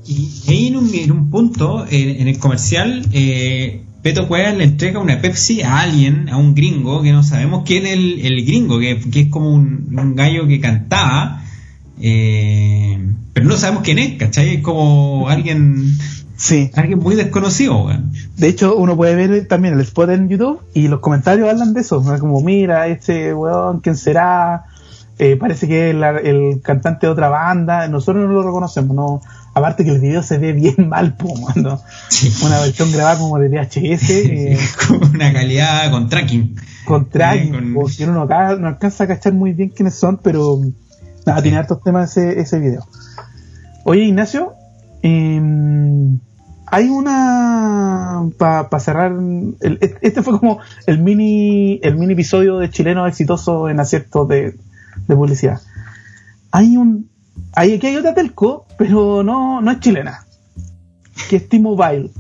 [0.07, 4.65] Y ahí en un, en un punto, en, en el comercial, eh, Peto Cuevas le
[4.65, 8.45] entrega una Pepsi a alguien, a un gringo, que no sabemos quién es el, el
[8.47, 11.43] gringo, que, que es como un, un gallo que cantaba,
[12.01, 12.99] eh,
[13.33, 14.57] pero no sabemos quién es, ¿cachai?
[14.57, 15.87] Es como alguien,
[16.37, 16.71] Sí.
[16.75, 17.89] alguien muy desconocido.
[18.37, 21.81] De hecho, uno puede ver también el spot en YouTube y los comentarios hablan de
[21.81, 22.03] eso.
[22.05, 22.19] ¿no?
[22.19, 24.65] Como, mira, este weón, ¿quién será?
[25.19, 27.87] Eh, parece que es la- el cantante de otra banda.
[27.89, 29.21] Nosotros no lo reconocemos, ¿no?
[29.55, 31.81] Aparte que el video se ve bien mal, po, ¿no?
[32.09, 32.33] Sí.
[32.45, 36.57] Una versión grabada como de VHS, eh, con una calidad con tracking.
[36.85, 40.61] con tracking, con- porque uno no, no alcanza a cachar muy bien quiénes son, pero
[41.25, 42.85] nada, tiene hartos temas ese, ese video.
[43.85, 44.55] Oye, Ignacio,
[45.03, 46.19] em,
[46.67, 52.71] hay una para cerrar el- e- este fue como el mini el mini episodio de
[52.71, 54.57] chileno exitoso en aciertos de,
[55.07, 55.61] de publicidad
[56.51, 57.11] hay un
[57.55, 60.27] hay aquí hay otra telco pero no no es chilena
[61.29, 62.11] que es T-Mobile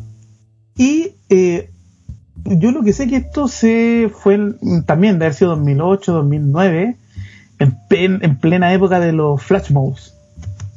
[0.77, 1.71] y eh,
[2.45, 6.97] yo lo que sé que esto se fue en- también de haber sido 2008 2009
[7.59, 10.15] en, pen- en plena época de los flash modes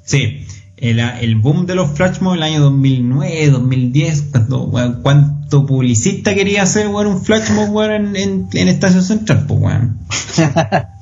[0.03, 0.45] Sí,
[0.77, 4.71] el, el boom de los flash mobs el año 2009, 2010, cuando,
[5.01, 9.59] cuánto publicista quería hacer weón, un flash mob weón, en, en, en Estación Central, pues
[9.59, 9.97] weón.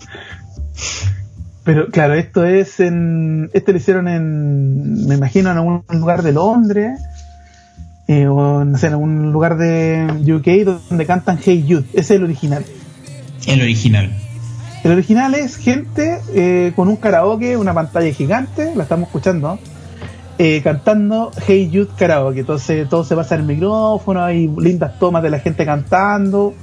[1.65, 3.49] Pero claro, esto es en.
[3.53, 5.07] Este lo hicieron en.
[5.07, 6.99] Me imagino en algún lugar de Londres.
[8.07, 11.85] eh, o no sé, en algún lugar de UK donde cantan Hey Jude.
[11.93, 12.63] Ese es el original.
[13.47, 14.11] El original.
[14.83, 19.57] El original es gente eh, con un karaoke, una pantalla gigante, la estamos escuchando.
[20.37, 22.41] eh, cantando Hey Youth Karaoke.
[22.41, 26.53] Entonces todo se pasa en el micrófono, hay lindas tomas de la gente cantando.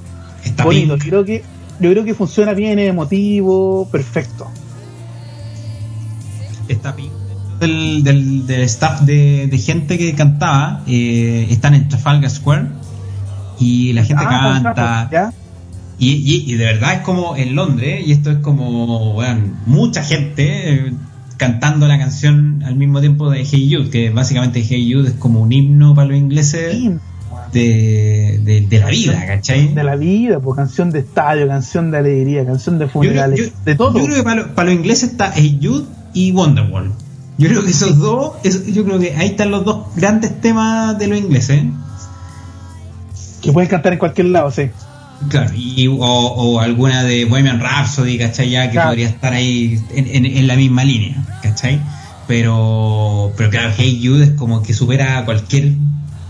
[0.45, 1.03] Está Bonito, Pink.
[1.03, 1.43] yo creo que
[1.81, 4.47] yo creo que funciona bien, es emotivo, perfecto.
[6.67, 7.11] Está Pink.
[7.59, 12.67] Del, del, del staff de, de gente que cantaba, eh, están en Trafalgar Square
[13.59, 15.09] y la gente Ah, canta.
[15.11, 15.33] ¿ya?
[15.99, 20.03] Y, y- y de verdad es como en Londres, y esto es como, bueno, mucha
[20.03, 20.93] gente eh,
[21.37, 25.39] cantando la canción al mismo tiempo de Hey Jude, que básicamente Hey Jude es como
[25.41, 26.89] un himno para los ingleses Sí,
[27.53, 29.73] de, de- de la vida, ¿cachai?
[29.73, 33.39] de la vida, pues canción de estadio, canción de alegría, canción de Yo creo, funerales,
[33.39, 33.97] yo- de todo.
[33.97, 36.91] yo creo que para, lo- para los ingleses está Hey Jude y Wonderwall.
[37.37, 38.33] Yo creo que esos dos,
[38.73, 41.63] yo creo que ahí están los dos grandes temas de los ingleses.
[43.41, 44.69] que pueden cantar en cualquier lado, sí.
[45.29, 48.49] Claro, y, o, o alguna de Bohemian Rhapsody, ¿cachai?
[48.49, 48.89] Ya que Claro.
[48.89, 51.79] podría estar ahí en, en- en la misma línea, ¿cachai?
[52.27, 55.73] Pero, pero claro, Hey Jude es como que supera cualquier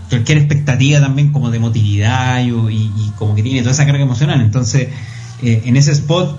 [0.08, 4.40] cualquier expectativa también como de emotividad y, y- como que tiene toda esa carga emocional.
[4.40, 4.88] Entonces,
[5.42, 6.38] eh, en ese spot,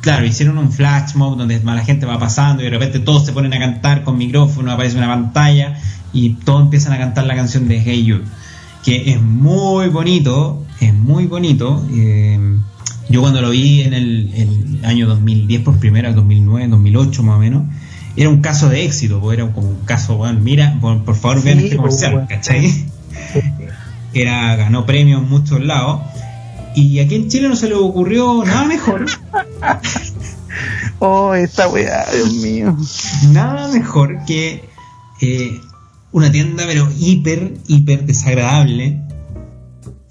[0.00, 3.32] claro, hicieron un flash mob donde la gente va pasando y de repente todos se
[3.32, 5.78] ponen a cantar con micrófono, aparece una pantalla
[6.12, 8.24] y todos empiezan a cantar la canción de Hey Jude
[8.84, 11.82] que es muy bonito, es muy bonito.
[11.90, 12.38] eh,
[13.08, 17.38] yo cuando lo vi en el, el año 2010 por primera, 2009, 2008 más o
[17.38, 17.62] menos,
[18.16, 21.58] era un caso de éxito, era como un caso, bueno, mira, por, por favor vean
[21.60, 22.28] Sí, este pues, comercial, bueno.
[22.28, 22.84] ¿cachai?
[24.12, 26.02] Era, ganó premios en muchos lados.
[26.74, 29.06] Y aquí en Chile no se le ocurrió nada mejor,
[30.98, 32.76] Oh, esta weá, Dios mío.
[33.32, 34.64] nada mejor que
[35.20, 35.60] eh,
[36.12, 39.00] una tienda, pero hiper, hiper desagradable.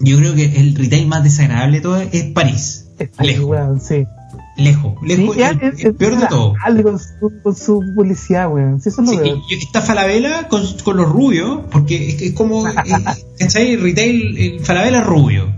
[0.00, 2.86] Yo creo que el retail más desagradable de todo es París.
[3.18, 3.46] Lejos.
[3.46, 4.06] weá, sí.
[4.56, 6.54] Lejos, lejos, Sí, el, es- el es peor de todo.
[6.82, 8.80] Con su, con su publicidad, weón.
[8.80, 12.32] Sí, eso es lo Sí, y- está Falabella con, con los rubios, porque es, es
[12.34, 12.72] como, eh,
[13.38, 13.76] ¿cachai?
[13.76, 15.52] Retail, el Falabella rubio.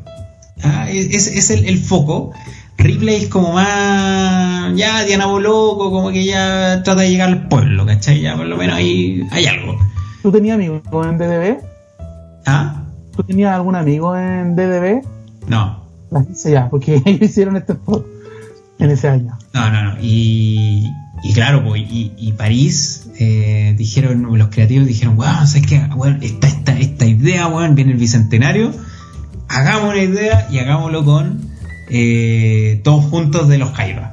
[0.62, 2.32] Ah, es, es- es el, foco.
[2.78, 7.84] Ripley es como más, ya Diana Boloco, como que ya trata de llegar al pueblo,
[7.86, 8.20] ¿cachai?
[8.20, 9.76] Ya por lo menos ahí hay algo.
[10.22, 11.58] ¿Tú tenías amigos en DDB?
[12.46, 12.82] ¿Ah?
[13.16, 15.02] ¿Tú tenías algún amigo en DDB?
[15.48, 18.06] No, La hice ya, porque ellos hicieron este spot
[18.78, 19.38] en ese año.
[19.52, 19.96] no, no, no.
[20.00, 20.86] Y,
[21.22, 25.80] y claro, pues, y, y París, eh, dijeron, los creativos dijeron, wow, ¿sabes qué?
[25.96, 28.72] Bueno, esta, esta, esta idea, weón, viene el bicentenario,
[29.48, 31.40] hagamos una idea y hagámoslo con
[31.90, 34.12] eh, todos juntos de los Jaivas.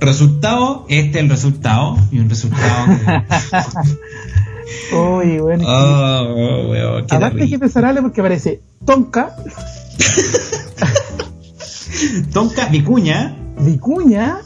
[0.00, 3.22] Resultado, este es el resultado, y un resultado que...
[4.94, 5.64] Oye, bueno.
[5.66, 9.34] Oh, weón, qué Aparte hay que porque aparece Tonka,
[12.32, 14.38] Tonka Vicuña, Vicuña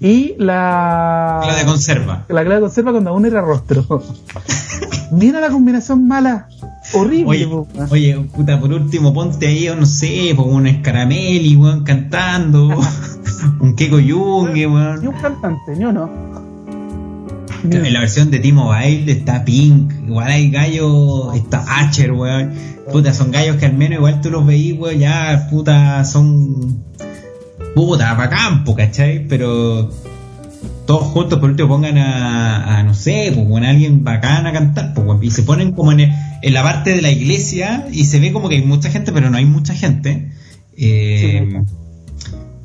[0.00, 1.42] y la.
[1.46, 2.24] la de conserva.
[2.28, 4.02] la clave de conserva cuando aún era rostro.
[5.12, 6.48] Mira la combinación mala.
[6.92, 11.82] Horrible, Oye, po, oye, puta, por último, ponte ahí, no sé, pues un escarameli, weón,
[11.82, 12.68] cantando,
[13.60, 15.06] un Keiko Junge, Ni weón.
[15.08, 16.08] un cantante, ni uno.
[17.64, 22.52] Ni En la versión de T-Mobile está Pink, igual hay gallos, está Acher, weón.
[22.92, 26.84] Puta, son gallos que al menos igual tú los veís, weón, ya, puta, son.
[27.76, 29.26] Puta, para campo, ¿cachai?
[29.28, 29.90] Pero
[30.86, 34.94] todos juntos por último pongan a, a, no sé, pues con alguien bacán a cantar,
[34.94, 38.32] pues, y se ponen como en, en la parte de la iglesia y se ve
[38.32, 40.30] como que hay mucha gente, pero no hay mucha gente.
[40.78, 41.60] Eh,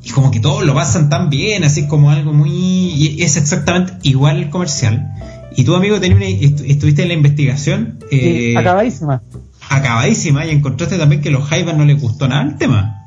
[0.02, 2.48] y como que todos lo pasan tan bien, así como algo muy...
[2.50, 5.12] y es exactamente igual el comercial.
[5.56, 9.20] Y tú, amigo, tenías una- estu- estuviste en la investigación Sí, eh, acabadísima.
[9.68, 13.01] acabadísima y encontraste también que a los Jaivas no les gustó nada el tema.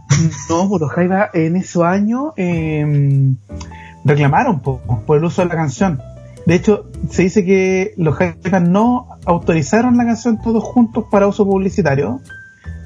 [0.50, 3.34] No, pues los Jaiba en ese año eh,
[4.04, 6.02] reclamaron po, por el uso de la canción.
[6.46, 11.46] De hecho, se dice que los Jaivas no autorizaron la canción todos juntos para uso
[11.46, 12.22] publicitario.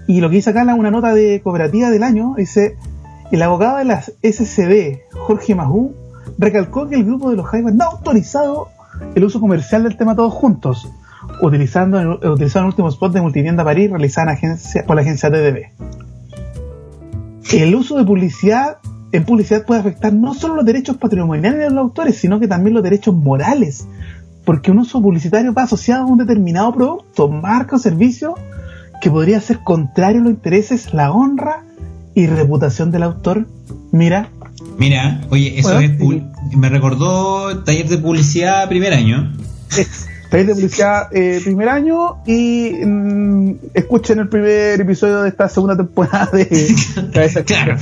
[0.08, 2.78] Y lo que dice acá en una nota de cooperativa del año, dice,
[3.32, 5.94] el abogado de las SCD, Jorge Majú,
[6.38, 8.70] recalcó que el grupo de los Jaivas no ha autorizado
[9.14, 10.90] el uso comercial del tema todos juntos,
[11.42, 16.09] utilizando, utilizando el último spot de Multivienda París realizado en agencia, por la agencia TDB.
[17.54, 18.78] El uso de publicidad
[19.12, 22.76] en publicidad puede afectar no solo los derechos patrimoniales de los autores, sino que también
[22.76, 23.88] los derechos morales,
[24.45, 28.36] porque un uso publicitario va asociado a un determinado producto, marca o servicio
[29.02, 31.64] que podría ser contrario a los intereses, la honra
[32.14, 33.47] y reputación del autor.
[33.91, 34.30] Mira,
[34.78, 39.32] Mira, oye, eso Bueno, es pul- me recordó taller de publicidad primer año.
[40.30, 45.76] Taller de publicidad eh, primer año y mm, escuchen el primer episodio de esta segunda
[45.76, 46.48] temporada de
[47.14, 47.78] Cabeza Claro.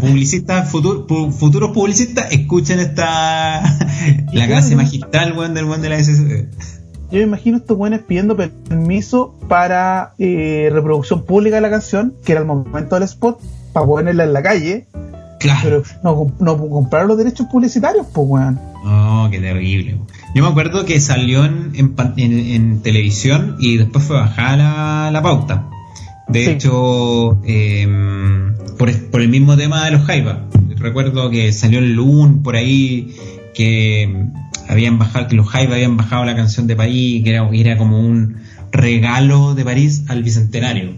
[0.00, 3.60] Publicistas, futur- pu- futuros publicistas, escuchen esta
[4.32, 6.46] la clase magistral weón, del weón de la SSD.
[7.10, 12.32] Yo me imagino estos buenos pidiendo permiso para eh, reproducción pública de la canción, que
[12.32, 13.40] era el momento del spot,
[13.72, 14.86] para ponerla en la calle,
[15.38, 15.60] Claro.
[15.62, 18.58] pero no, no compraron los derechos publicitarios, pues weón.
[18.86, 19.98] Oh, qué terrible.
[20.34, 25.68] Yo me acuerdo que salió en, televisión y después fue bajada la, la pauta.
[26.28, 26.50] De Sí.
[26.52, 27.86] hecho, eh,
[28.78, 30.46] por, el mismo tema de los Jaiba.
[30.76, 33.14] Recuerdo que salió el LUN por ahí
[33.54, 34.26] que
[34.68, 38.00] habían bajado, que los Jaiba habían bajado la canción de París, que era, era como
[38.00, 38.36] un
[38.72, 40.96] regalo de París al bicentenario.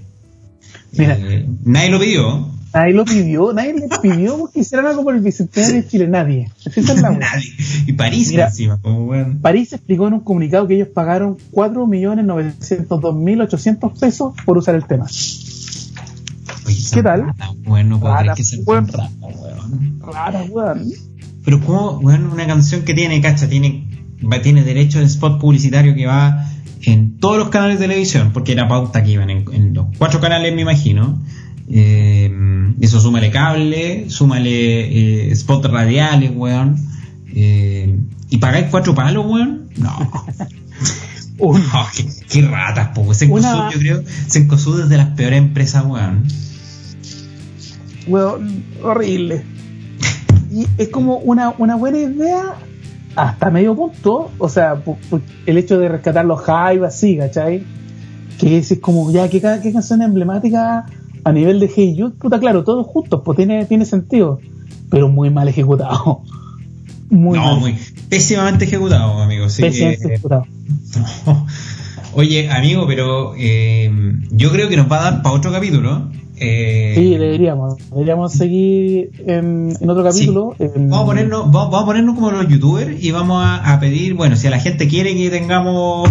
[0.93, 1.19] Mira.
[1.21, 2.49] Eh, nadie lo pidió.
[2.77, 6.51] Nadie lo pidió, nadie le pidió porque hicieran algo por el bicentenario de Chile, nadie.
[6.65, 7.19] Esa es la weá.
[7.21, 7.49] Nadie.
[7.87, 8.49] Y París Mira.
[8.49, 9.39] encima, como weón.
[9.41, 15.07] París explicó en un comunicado que ellos pagaron 4.902.800 pesos por usar el tema.
[16.67, 17.23] Oye, ¿Qué tal?
[17.27, 18.87] rata, weón, no puedo Rata, creer que sea weón.
[18.87, 20.01] tan rata, weón.
[20.01, 20.85] Rara, weón.
[21.45, 23.89] Pero como, bueno, una canción que tiene, cacha, tiene,
[24.31, 26.45] va- tiene derecho de spot publicitario que va
[26.83, 30.21] en todos los canales de televisión, porque era pauta que iban en, en los cuatro
[30.21, 31.19] canales, me imagino.
[31.69, 32.31] Eh,
[32.81, 36.77] eso súmale cable, súmale eh, spot radiales, weón.
[37.35, 37.99] Eh,
[38.31, 39.69] ¿Y pagáis cuatro palos, weón?
[39.79, 39.97] No.
[41.39, 43.13] Un- No, qué, qué ratas, po.
[43.13, 46.25] Sencosud, Una- yo creo, Sencosud es de las peores empresas, weón.
[48.07, 49.43] weón, horrible.
[50.51, 52.55] Y es como una, una buena idea
[53.17, 54.31] hasta medio punto.
[54.39, 54.81] O sea,
[55.47, 57.65] el hecho de rescatar los Jaivas, sí, ¿cachai?
[58.39, 60.87] Que es, es como, ya, ¿qué, ca- qué canción emblemática
[61.27, 62.15] a nivel de Hey Jude?
[62.17, 64.39] Puta, claro, todos juntos, pues tiene, tiene sentido.
[64.89, 66.23] Pero muy mal ejecutado.
[67.09, 67.61] Muy no, mal.
[67.61, 67.77] muy
[68.09, 69.49] pésimamente ejecutado, amigo.
[69.49, 70.47] Sí, pésimamente eh, ejecutado.
[71.27, 71.47] No.
[72.15, 73.93] Oye, amigo, pero eh,
[74.31, 76.11] yo creo que nos va a dar para otro capítulo.
[76.39, 77.77] Eh, Sí, deberíamos.
[77.91, 80.55] Deberíamos seguir en, en otro capítulo.
[80.59, 83.81] en- Vamos a ponernos, vamos, vamos a ponernos como los youtubers y vamos a, a
[83.81, 86.09] pedir, bueno, si a la gente quiere que tengamos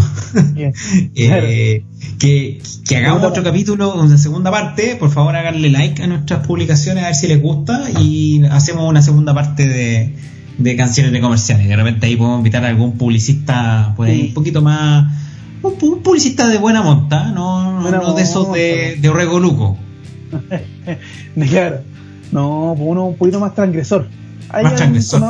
[0.53, 0.73] Bien.
[1.15, 1.83] eh,
[2.19, 7.03] que, que hagamos otro capítulo, una segunda parte, por favor háganle like a nuestras publicaciones
[7.03, 10.13] a ver si les gusta y hacemos una segunda parte de,
[10.57, 11.67] de canciones de comerciales.
[11.67, 14.27] De repente ahí podemos invitar a algún publicista por ahí Sí.
[14.29, 15.11] un poquito más,
[15.61, 19.01] un, pu- un publicista de buena monta, no, Buena no de esos de, monta.
[19.01, 19.77] de Orrego Luco.
[21.49, 21.79] Claro.
[22.31, 24.07] No, pues uno un poquito más transgresor.
[24.49, 25.23] Hay Más transgresor.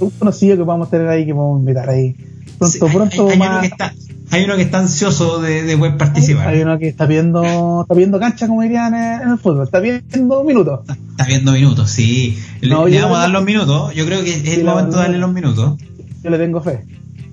[0.00, 2.14] Un conocido que podamos tener ahí, que podemos invitar ahí.
[2.58, 3.94] Pronto, Sí, hay- pronto hay, hay uno que está,
[4.30, 6.48] hay uno que está ansioso de, de poder participar.
[6.48, 9.64] Hay uno que está viendo, está viendo cancha, como dirían en, el fútbol.
[9.64, 10.80] Está viendo minutos.
[11.10, 12.38] Está viendo minutos, sí.
[12.60, 13.94] Le, No, le yo- vamos a dar los minutos.
[13.94, 15.78] Yo creo que es el momento de darle los minutos.
[16.22, 16.84] Yo le tengo fe.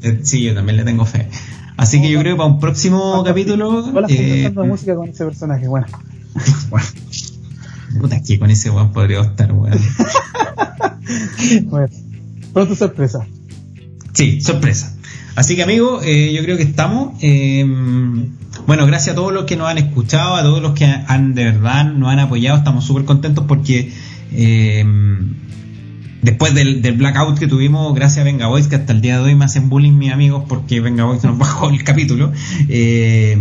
[0.02, 1.28] Eh, Sí, yo también le tengo fe.
[1.78, 3.84] Así que yo creo que para un próximo capítulo.
[3.94, 5.68] Hola, eh, música con ese personaje.
[5.68, 5.88] Bueno,
[6.70, 6.86] bueno.
[8.00, 9.80] Puta, que con ese weón podría estar, weón.
[11.66, 11.90] bueno.
[12.54, 13.28] Pronto sorpresa.
[14.14, 14.96] Sí, sorpresa.
[15.36, 17.16] Así que, amigos, eh, yo creo que estamos.
[17.22, 17.66] eh,
[18.68, 21.44] bueno, gracias a todos los que nos han escuchado, a todos los que han de
[21.46, 22.58] verdad nos han apoyado.
[22.58, 23.94] Estamos súper contentos porque
[24.32, 24.84] eh,
[26.26, 29.24] después del, del blackout que tuvimos, gracias a Venga Boys, que hasta el día de
[29.24, 32.34] hoy me hacen bullying mis amigos porque Venga Boys nos bajó el capítulo.
[32.68, 33.38] eh,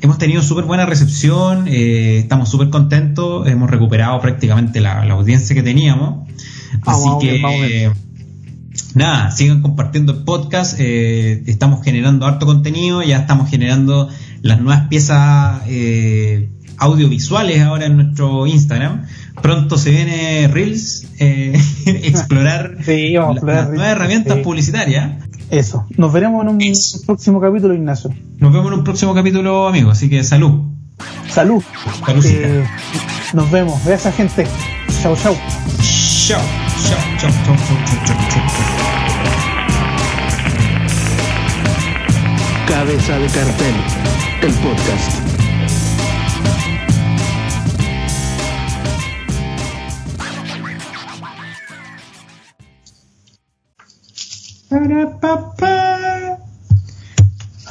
[0.00, 5.54] hemos tenido súper buena recepción, eh, estamos súper contentos, hemos recuperado prácticamente la, la audiencia
[5.54, 6.28] que teníamos.
[6.86, 7.92] Así Vamos que.
[8.94, 10.76] Nada, sigan compartiendo el podcast.
[10.78, 14.08] eh, estamos generando harto contenido, ya estamos generando
[14.42, 19.04] las nuevas piezas eh, audiovisuales ahora en nuestro Instagram.
[19.42, 24.36] Pronto se viene Reels, eh, explorar Sí, vamos a la- explorar las Reels, nuevas herramientas
[24.36, 24.42] sí.
[24.42, 25.10] publicitarias.
[25.50, 25.86] Eso.
[25.96, 27.00] Nos veremos en un Eso.
[27.06, 28.10] próximo capítulo, Ignacio.
[28.38, 29.96] Nos vemos en un próximo capítulo, amigos.
[29.96, 30.60] Así que salud.
[31.30, 31.62] Salud.
[32.04, 32.38] Saludcita.
[32.48, 32.64] Eh,
[33.32, 33.82] nos vemos.
[33.84, 34.46] Gracias, gente.
[35.02, 35.34] Chau, chau.
[36.26, 36.40] Chao,
[36.86, 38.42] chao, chao, chao, chao, chao, chao, chao.
[42.68, 43.74] Cabeza de cartel,
[44.42, 45.27] el podcast.
[54.68, 56.38] Para, papá.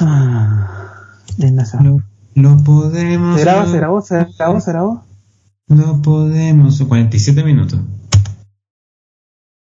[0.00, 1.04] Ah,
[1.38, 1.80] Ignacio.
[1.80, 2.02] Lo,
[2.34, 3.36] lo podemos.
[3.36, 5.04] ¿Se graba, se grabó, se grabó, se grabó?
[5.68, 6.80] No podemos.
[6.82, 7.80] 47 minutos.